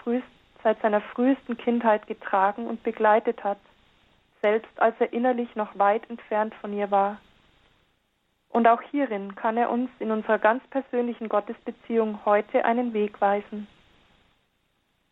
seit 0.63 0.81
seiner 0.83 1.01
frühesten 1.01 1.57
Kindheit 1.57 2.07
getragen 2.07 2.67
und 2.67 2.83
begleitet 2.83 3.43
hat, 3.45 3.59
selbst 4.43 4.81
als 4.81 4.95
er 5.01 5.13
innerlich 5.13 5.55
noch 5.57 5.79
weit 5.79 6.09
entfernt 6.11 6.55
von 6.57 6.73
ihr 6.73 6.91
war. 6.91 7.19
Und 8.51 8.67
auch 8.67 8.83
hierin 8.83 9.37
kann 9.37 9.57
er 9.57 9.71
uns 9.71 9.91
in 10.01 10.11
unserer 10.11 10.39
ganz 10.39 10.67
persönlichen 10.69 11.29
Gottesbeziehung 11.29 12.21
heute 12.25 12.65
einen 12.65 12.93
Weg 12.93 13.21
weisen. 13.21 13.69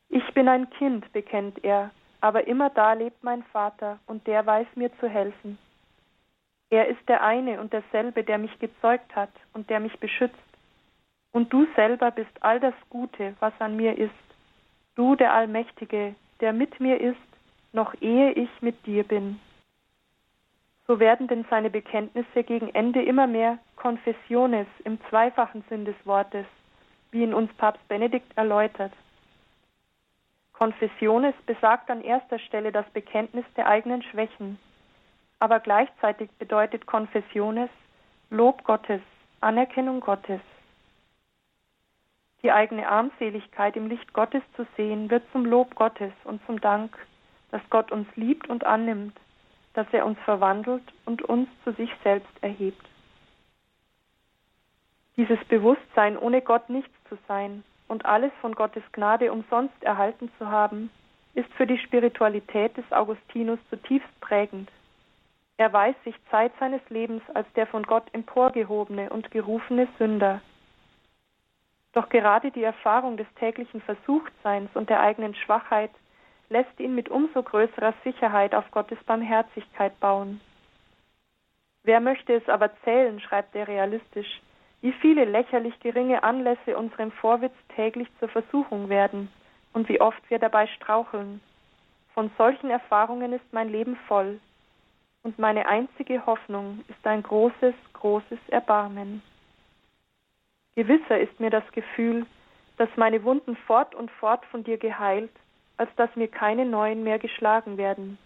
Ich 0.09 0.35
bin 0.35 0.48
ein 0.48 0.68
Kind, 0.70 1.12
bekennt 1.12 1.62
er, 1.64 1.90
aber 2.20 2.48
immer 2.48 2.70
da 2.70 2.94
lebt 2.94 3.22
mein 3.22 3.44
Vater, 3.44 3.98
und 4.07 4.27
der 4.27 4.44
weiß 4.44 4.66
mir 4.74 4.90
zu 4.98 5.09
helfen. 5.09 5.59
Er 6.70 6.88
ist 6.88 7.09
der 7.09 7.22
eine 7.22 7.61
und 7.61 7.72
derselbe, 7.72 8.24
der 8.24 8.38
mich 8.38 8.59
gezeugt 8.59 9.14
hat 9.16 9.31
und 9.54 9.70
der 9.70 9.81
mich 9.81 9.98
beschützt. 9.98 10.37
Und 11.33 11.52
du 11.52 11.66
selber 11.76 12.11
bist 12.11 12.31
all 12.40 12.61
das 12.61 12.74
Gute, 12.90 13.35
was 13.40 13.52
an 13.59 13.76
mir 13.76 13.96
ist. 13.96 14.11
Du, 14.94 15.14
der 15.14 15.33
Allmächtige, 15.33 16.14
der 16.40 16.52
mit 16.52 16.81
mir 16.81 17.00
ist, 17.00 17.16
noch 17.72 17.94
ehe 18.00 18.33
ich 18.33 18.50
mit 18.61 18.87
dir 18.87 19.04
bin. 19.04 19.40
So 20.87 20.98
werden 21.00 21.28
denn 21.28 21.44
seine 21.50 21.70
Bekenntnisse 21.70 22.42
gegen 22.44 22.74
Ende 22.74 23.02
immer 23.02 23.26
mehr 23.26 23.59
Confessiones 23.76 24.66
im 24.85 24.98
zweifachen 25.09 25.62
Sinn 25.68 25.85
des 25.85 25.96
Wortes, 26.04 26.46
wie 27.11 27.22
ihn 27.22 27.35
uns 27.35 27.52
Papst 27.54 27.87
Benedikt 27.88 28.37
erläutert. 28.37 28.92
Confessiones 30.54 31.35
besagt 31.46 31.90
an 31.90 32.00
erster 32.00 32.38
Stelle 32.38 32.72
das 32.72 32.88
Bekenntnis 32.90 33.44
der 33.57 33.68
eigenen 33.68 34.02
Schwächen, 34.02 34.59
aber 35.38 35.61
gleichzeitig 35.61 36.31
bedeutet 36.38 36.87
Confessiones 36.87 37.70
Lob 38.31 38.64
Gottes, 38.64 39.01
Anerkennung 39.40 40.01
Gottes. 40.01 40.40
Die 42.42 42.53
eigene 42.53 42.88
Armseligkeit 42.88 43.77
im 43.77 43.88
Licht 43.88 44.12
Gottes 44.12 44.42
zu 44.55 44.66
sehen, 44.77 45.11
wird 45.11 45.24
zum 45.33 45.44
Lob 45.44 45.74
Gottes 45.74 46.12
und 46.24 46.44
zum 46.46 46.61
Dank, 46.61 46.96
dass 47.51 47.62
Gott 47.70 47.90
uns 47.90 48.07
liebt 48.16 48.48
und 48.48 48.64
annimmt, 48.64 49.18
dass 49.74 49.87
er 49.92 50.07
uns 50.07 50.18
verwandelt 50.20 50.83
und 51.05 51.22
uns 51.22 51.48
zu 51.64 51.72
sich 51.72 51.90
selbst 52.05 52.33
erhebt. 52.42 52.85
Dieses 55.16 55.42
Bewusstsein, 55.46 56.16
ohne 56.16 56.42
Gott 56.42 56.68
nichts 56.68 56.94
zu 57.09 57.18
sein, 57.27 57.64
und 57.88 58.05
alles 58.05 58.33
von 58.40 58.55
Gottes 58.55 58.83
Gnade 58.92 59.33
umsonst 59.33 59.83
erhalten 59.83 60.31
zu 60.38 60.48
haben, 60.48 60.90
ist 61.35 61.53
für 61.55 61.66
die 61.66 61.79
Spiritualität 61.79 62.77
des 62.77 62.85
Augustinus 62.92 63.59
zutiefst 63.70 64.20
prägend. 64.20 64.70
Er 65.58 65.72
weiß 65.72 65.96
sich 66.04 66.14
Zeit 66.30 66.52
seines 66.60 66.80
Lebens 66.88 67.22
als 67.34 67.52
der 67.54 67.66
von 67.66 67.82
Gott 67.82 68.04
emporgehobene 68.12 69.10
und 69.10 69.32
gerufene 69.32 69.88
Sünder. 69.98 70.40
Doch 71.92 72.08
gerade 72.08 72.52
die 72.52 72.62
Erfahrung 72.62 73.16
des 73.16 73.26
täglichen 73.34 73.80
Versuchtseins 73.80 74.70
und 74.74 74.88
der 74.88 75.00
eigenen 75.00 75.34
Schwachheit 75.34 75.90
lässt 76.48 76.78
ihn 76.78 76.94
mit 76.94 77.08
umso 77.08 77.42
größerer 77.42 77.92
Sicherheit 78.04 78.54
auf 78.54 78.70
Gottes 78.70 79.02
Barmherzigkeit 79.04 79.98
bauen. 79.98 80.40
Wer 81.82 81.98
möchte 81.98 82.34
es 82.34 82.48
aber 82.48 82.70
zählen, 82.84 83.18
schreibt 83.18 83.56
er 83.56 83.66
realistisch, 83.66 84.40
wie 84.80 84.92
viele 84.92 85.24
lächerlich 85.24 85.78
geringe 85.80 86.22
Anlässe 86.22 86.76
unserem 86.76 87.10
Vorwitz 87.10 87.54
täglich 87.74 88.08
zur 88.20 88.28
Versuchung 88.28 88.88
werden 88.90 89.28
und 89.72 89.88
wie 89.88 90.00
oft 90.00 90.22
wir 90.30 90.38
dabei 90.38 90.68
straucheln. 90.68 91.40
Von 92.14 92.30
solchen 92.38 92.70
Erfahrungen 92.70 93.32
ist 93.32 93.52
mein 93.52 93.70
Leben 93.70 93.96
voll 94.06 94.38
und 95.22 95.38
meine 95.38 95.66
einzige 95.66 96.24
Hoffnung 96.26 96.85
ist 96.88 97.07
ein 97.07 97.22
großes, 97.22 97.74
großes 97.92 98.38
Erbarmen. 98.48 99.22
Gewisser 100.74 101.18
ist 101.18 101.38
mir 101.40 101.50
das 101.50 101.70
Gefühl, 101.72 102.24
dass 102.76 102.88
meine 102.96 103.24
Wunden 103.24 103.57
fort 103.57 103.94
und 103.94 104.11
fort 104.12 104.44
von 104.46 104.62
dir 104.62 104.78
geheilt, 104.78 105.33
als 105.76 105.90
dass 105.96 106.14
mir 106.16 106.28
keine 106.28 106.64
neuen 106.64 107.02
mehr 107.02 107.18
geschlagen 107.18 107.76
werden. 107.76 108.18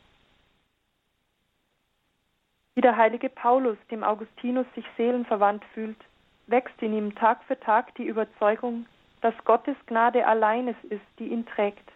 Wie 2.75 2.81
der 2.81 2.97
heilige 2.97 3.29
Paulus 3.29 3.77
dem 3.91 4.03
Augustinus 4.03 4.67
sich 4.75 4.85
seelenverwandt 4.97 5.65
fühlt, 5.75 5.99
wächst 6.47 6.81
in 6.83 6.95
ihm 6.95 7.15
Tag 7.15 7.43
für 7.45 7.59
Tag 7.59 7.95
die 7.97 8.07
Überzeugung, 8.07 8.87
dass 9.21 9.35
Gottes 9.45 9.77
Gnade 9.87 10.27
allein 10.27 10.69
es 10.69 10.85
ist, 10.91 11.05
die 11.19 11.29
ihn 11.29 11.47
trägt 11.47 11.91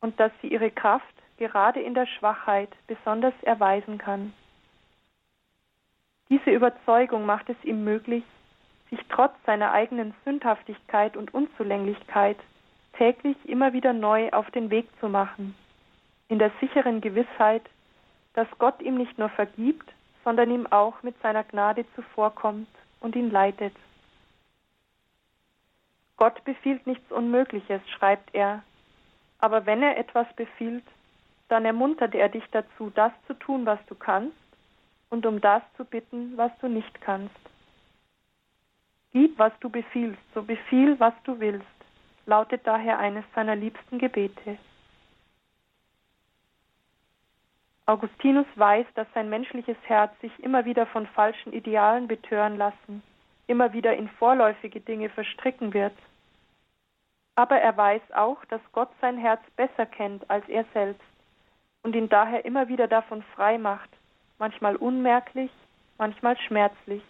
und 0.00 0.18
dass 0.18 0.32
sie 0.40 0.48
ihre 0.48 0.70
Kraft 0.70 1.06
gerade 1.42 1.80
in 1.80 1.92
der 1.94 2.06
Schwachheit 2.06 2.70
besonders 2.86 3.34
erweisen 3.42 3.98
kann. 3.98 4.32
Diese 6.28 6.50
Überzeugung 6.50 7.26
macht 7.26 7.48
es 7.48 7.56
ihm 7.64 7.82
möglich, 7.82 8.22
sich 8.90 9.00
trotz 9.08 9.32
seiner 9.44 9.72
eigenen 9.72 10.14
Sündhaftigkeit 10.24 11.16
und 11.16 11.34
Unzulänglichkeit 11.34 12.36
täglich 12.92 13.36
immer 13.44 13.72
wieder 13.72 13.92
neu 13.92 14.30
auf 14.30 14.48
den 14.52 14.70
Weg 14.70 14.86
zu 15.00 15.08
machen, 15.08 15.56
in 16.28 16.38
der 16.38 16.52
sicheren 16.60 17.00
Gewissheit, 17.00 17.68
dass 18.34 18.46
Gott 18.60 18.80
ihm 18.80 18.96
nicht 18.96 19.18
nur 19.18 19.30
vergibt, 19.30 19.92
sondern 20.22 20.48
ihm 20.48 20.68
auch 20.68 21.02
mit 21.02 21.20
seiner 21.22 21.42
Gnade 21.42 21.84
zuvorkommt 21.96 22.68
und 23.00 23.16
ihn 23.16 23.32
leitet. 23.32 23.74
Gott 26.16 26.44
befiehlt 26.44 26.86
nichts 26.86 27.10
Unmögliches, 27.10 27.80
schreibt 27.90 28.32
er, 28.32 28.62
aber 29.40 29.66
wenn 29.66 29.82
er 29.82 29.98
etwas 29.98 30.32
befiehlt, 30.36 30.84
dann 31.52 31.66
ermuntert 31.66 32.14
er 32.14 32.30
dich 32.30 32.44
dazu, 32.50 32.90
das 32.94 33.12
zu 33.26 33.34
tun, 33.34 33.66
was 33.66 33.78
du 33.84 33.94
kannst, 33.94 34.34
und 35.10 35.26
um 35.26 35.38
das 35.38 35.62
zu 35.76 35.84
bitten, 35.84 36.34
was 36.38 36.50
du 36.60 36.68
nicht 36.68 37.02
kannst. 37.02 37.36
Gib, 39.12 39.38
was 39.38 39.52
du 39.60 39.68
befiehlst, 39.68 40.22
so 40.32 40.42
befiehl, 40.42 40.98
was 40.98 41.12
du 41.24 41.38
willst, 41.40 41.66
lautet 42.24 42.66
daher 42.66 42.98
eines 42.98 43.26
seiner 43.34 43.54
liebsten 43.54 43.98
Gebete. 43.98 44.56
Augustinus 47.84 48.46
weiß, 48.54 48.86
dass 48.94 49.06
sein 49.12 49.28
menschliches 49.28 49.76
Herz 49.82 50.18
sich 50.22 50.32
immer 50.42 50.64
wieder 50.64 50.86
von 50.86 51.06
falschen 51.08 51.52
Idealen 51.52 52.08
betören 52.08 52.56
lassen, 52.56 53.02
immer 53.46 53.74
wieder 53.74 53.94
in 53.94 54.08
vorläufige 54.08 54.80
Dinge 54.80 55.10
verstricken 55.10 55.74
wird. 55.74 55.92
Aber 57.34 57.58
er 57.58 57.76
weiß 57.76 58.12
auch, 58.14 58.42
dass 58.46 58.62
Gott 58.72 58.90
sein 59.02 59.18
Herz 59.18 59.42
besser 59.56 59.84
kennt 59.84 60.30
als 60.30 60.48
er 60.48 60.64
selbst 60.72 61.11
und 61.82 61.94
ihn 61.94 62.08
daher 62.08 62.44
immer 62.44 62.68
wieder 62.68 62.88
davon 62.88 63.22
frei 63.34 63.58
macht, 63.58 63.90
manchmal 64.38 64.76
unmerklich, 64.76 65.50
manchmal 65.98 66.38
schmerzlich. 66.38 67.02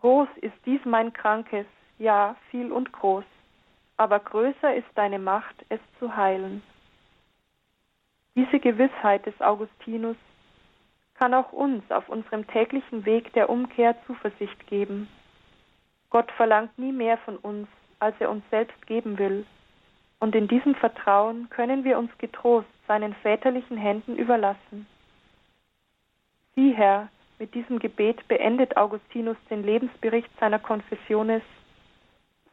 Groß 0.00 0.28
ist 0.40 0.54
dies 0.64 0.80
mein 0.84 1.12
Krankes, 1.12 1.66
ja, 1.98 2.36
viel 2.50 2.70
und 2.70 2.92
groß, 2.92 3.24
aber 3.96 4.20
größer 4.20 4.74
ist 4.74 4.88
deine 4.94 5.18
Macht, 5.18 5.56
es 5.68 5.80
zu 5.98 6.16
heilen. 6.16 6.62
Diese 8.36 8.60
Gewissheit 8.60 9.26
des 9.26 9.40
Augustinus 9.40 10.16
kann 11.14 11.34
auch 11.34 11.52
uns 11.52 11.90
auf 11.90 12.08
unserem 12.08 12.46
täglichen 12.46 13.04
Weg 13.04 13.32
der 13.32 13.50
Umkehr 13.50 13.96
Zuversicht 14.06 14.66
geben. 14.68 15.08
Gott 16.10 16.30
verlangt 16.32 16.78
nie 16.78 16.92
mehr 16.92 17.18
von 17.18 17.36
uns, 17.38 17.66
als 17.98 18.14
er 18.20 18.30
uns 18.30 18.44
selbst 18.50 18.86
geben 18.86 19.18
will, 19.18 19.44
und 20.20 20.34
in 20.34 20.48
diesem 20.48 20.74
Vertrauen 20.74 21.48
können 21.50 21.84
wir 21.84 21.98
uns 21.98 22.10
getrost 22.18 22.68
seinen 22.86 23.14
väterlichen 23.14 23.76
Händen 23.76 24.16
überlassen. 24.16 24.86
Sieh, 26.54 26.72
Herr, 26.74 27.08
mit 27.38 27.54
diesem 27.54 27.78
Gebet 27.78 28.26
beendet 28.26 28.76
Augustinus 28.76 29.36
den 29.48 29.62
Lebensbericht 29.62 30.30
seiner 30.40 30.58
Konfessiones. 30.58 31.42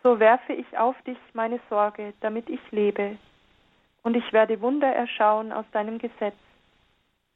So 0.04 0.20
werfe 0.20 0.54
ich 0.54 0.78
auf 0.78 0.96
dich 1.04 1.18
meine 1.34 1.60
Sorge, 1.70 2.14
damit 2.22 2.50
ich 2.50 2.60
lebe, 2.72 3.18
und 4.04 4.16
ich 4.16 4.32
werde 4.32 4.62
Wunder 4.62 4.88
erschauen 4.88 5.52
aus 5.52 5.66
deinem 5.72 5.98
Gesetz. 5.98 6.36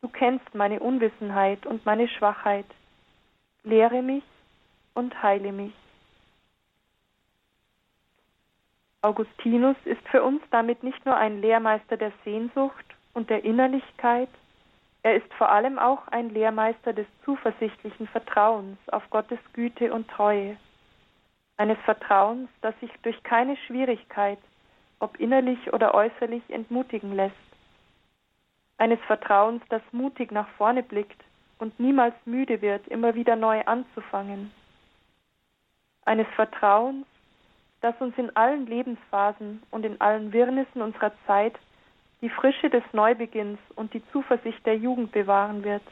Du 0.01 0.07
kennst 0.07 0.53
meine 0.53 0.79
Unwissenheit 0.79 1.65
und 1.65 1.83
meine 1.85 2.07
Schwachheit. 2.07 2.67
Lehre 3.63 4.03
mich 4.03 4.23
und 4.93 5.23
heile 5.23 5.51
mich. 5.51 5.73
Augustinus 9.01 9.77
ist 9.85 10.05
für 10.09 10.23
uns 10.23 10.41
damit 10.51 10.83
nicht 10.83 11.05
nur 11.05 11.15
ein 11.15 11.41
Lehrmeister 11.41 11.95
der 11.95 12.11
Sehnsucht 12.25 12.85
und 13.13 13.29
der 13.29 13.43
Innerlichkeit, 13.45 14.29
er 15.01 15.15
ist 15.15 15.33
vor 15.35 15.49
allem 15.49 15.79
auch 15.79 16.07
ein 16.09 16.29
Lehrmeister 16.29 16.91
des 16.91 17.07
zuversichtlichen 17.23 18.07
Vertrauens 18.07 18.77
auf 18.89 19.09
Gottes 19.09 19.39
Güte 19.53 19.93
und 19.93 20.09
Treue, 20.09 20.57
eines 21.55 21.77
Vertrauens, 21.79 22.49
das 22.61 22.77
sich 22.79 22.91
durch 23.03 23.21
keine 23.23 23.55
Schwierigkeit, 23.55 24.39
ob 24.99 25.17
innerlich 25.19 25.71
oder 25.71 25.93
äußerlich, 25.93 26.43
entmutigen 26.49 27.15
lässt. 27.15 27.35
Eines 28.77 28.99
Vertrauens, 29.07 29.61
das 29.69 29.81
mutig 29.91 30.31
nach 30.31 30.47
vorne 30.57 30.83
blickt 30.83 31.21
und 31.57 31.79
niemals 31.79 32.15
müde 32.25 32.61
wird, 32.61 32.87
immer 32.87 33.15
wieder 33.15 33.35
neu 33.35 33.61
anzufangen. 33.65 34.51
Eines 36.05 36.27
Vertrauens, 36.35 37.05
das 37.81 37.95
uns 37.99 38.17
in 38.17 38.35
allen 38.35 38.65
Lebensphasen 38.65 39.63
und 39.71 39.85
in 39.85 39.99
allen 40.01 40.33
Wirrnissen 40.33 40.81
unserer 40.81 41.11
Zeit 41.25 41.55
die 42.21 42.29
Frische 42.29 42.69
des 42.69 42.83
Neubeginns 42.91 43.59
und 43.75 43.93
die 43.93 44.03
Zuversicht 44.11 44.65
der 44.65 44.77
Jugend 44.77 45.11
bewahren 45.11 45.63
wird. 45.63 45.83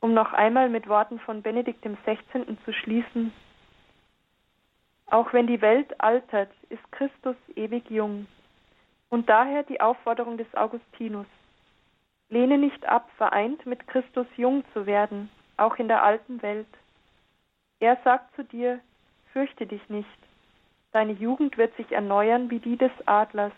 Um 0.00 0.14
noch 0.14 0.32
einmal 0.32 0.68
mit 0.68 0.88
Worten 0.88 1.20
von 1.20 1.42
Benedikt 1.42 1.82
XVI. 1.82 2.56
zu 2.64 2.72
schließen, 2.72 3.32
auch 5.06 5.32
wenn 5.34 5.46
die 5.46 5.60
Welt 5.60 6.00
altert, 6.00 6.50
ist 6.70 6.90
Christus 6.90 7.36
ewig 7.54 7.90
jung. 7.90 8.26
Und 9.10 9.28
daher 9.28 9.62
die 9.62 9.80
Aufforderung 9.80 10.38
des 10.38 10.52
Augustinus. 10.54 11.26
Lehne 12.30 12.56
nicht 12.56 12.86
ab, 12.86 13.10
vereint 13.18 13.66
mit 13.66 13.86
Christus 13.86 14.26
jung 14.38 14.64
zu 14.72 14.86
werden, 14.86 15.30
auch 15.58 15.76
in 15.76 15.86
der 15.86 16.02
alten 16.02 16.40
Welt. 16.40 16.66
Er 17.78 17.98
sagt 18.04 18.34
zu 18.36 18.42
dir, 18.42 18.80
fürchte 19.34 19.66
dich 19.66 19.86
nicht, 19.90 20.08
deine 20.92 21.12
Jugend 21.12 21.58
wird 21.58 21.74
sich 21.76 21.90
erneuern 21.92 22.50
wie 22.50 22.58
die 22.58 22.76
des 22.76 22.92
Adlers. 23.06 23.52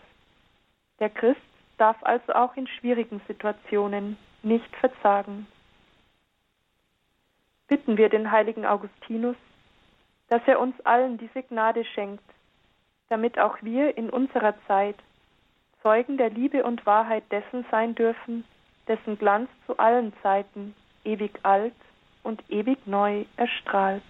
Der 0.99 1.09
Christ 1.09 1.41
darf 1.77 1.97
also 2.01 2.33
auch 2.33 2.55
in 2.55 2.67
schwierigen 2.67 3.21
Situationen 3.27 4.17
nicht 4.43 4.73
verzagen. 4.77 5.47
Bitten 7.67 7.97
wir 7.97 8.09
den 8.09 8.31
heiligen 8.31 8.65
Augustinus, 8.65 9.35
dass 10.29 10.41
er 10.45 10.59
uns 10.59 10.79
allen 10.81 11.17
diese 11.17 11.43
Gnade 11.43 11.83
schenkt, 11.83 12.23
damit 13.09 13.37
auch 13.39 13.57
wir 13.61 13.97
in 13.97 14.09
unserer 14.09 14.55
Zeit 14.67 14.95
Zeugen 15.81 16.17
der 16.17 16.31
Liebe 16.31 16.63
und 16.63 16.85
Wahrheit 16.85 17.23
dessen 17.31 17.65
sein 17.69 17.93
dürfen, 17.93 18.43
dessen 18.87 19.19
Glanz 19.19 19.49
zu 19.67 19.77
allen 19.77 20.13
Zeiten 20.23 20.75
ewig 21.03 21.39
alt 21.43 21.75
und 22.23 22.43
ewig 22.49 22.87
neu 22.87 23.25
erstrahlt. 23.37 24.03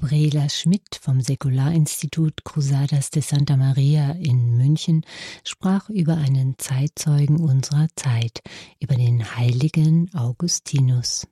Gabriela 0.00 0.48
Schmidt 0.48 0.98
vom 0.98 1.20
Säkularinstitut 1.20 2.42
Cruzadas 2.42 3.10
de 3.10 3.20
Santa 3.20 3.58
Maria 3.58 4.12
in 4.12 4.56
München 4.56 5.04
sprach 5.44 5.90
über 5.90 6.16
einen 6.16 6.54
Zeitzeugen 6.56 7.38
unserer 7.38 7.86
Zeit, 7.96 8.40
über 8.80 8.94
den 8.94 9.36
heiligen 9.36 10.10
Augustinus. 10.14 11.26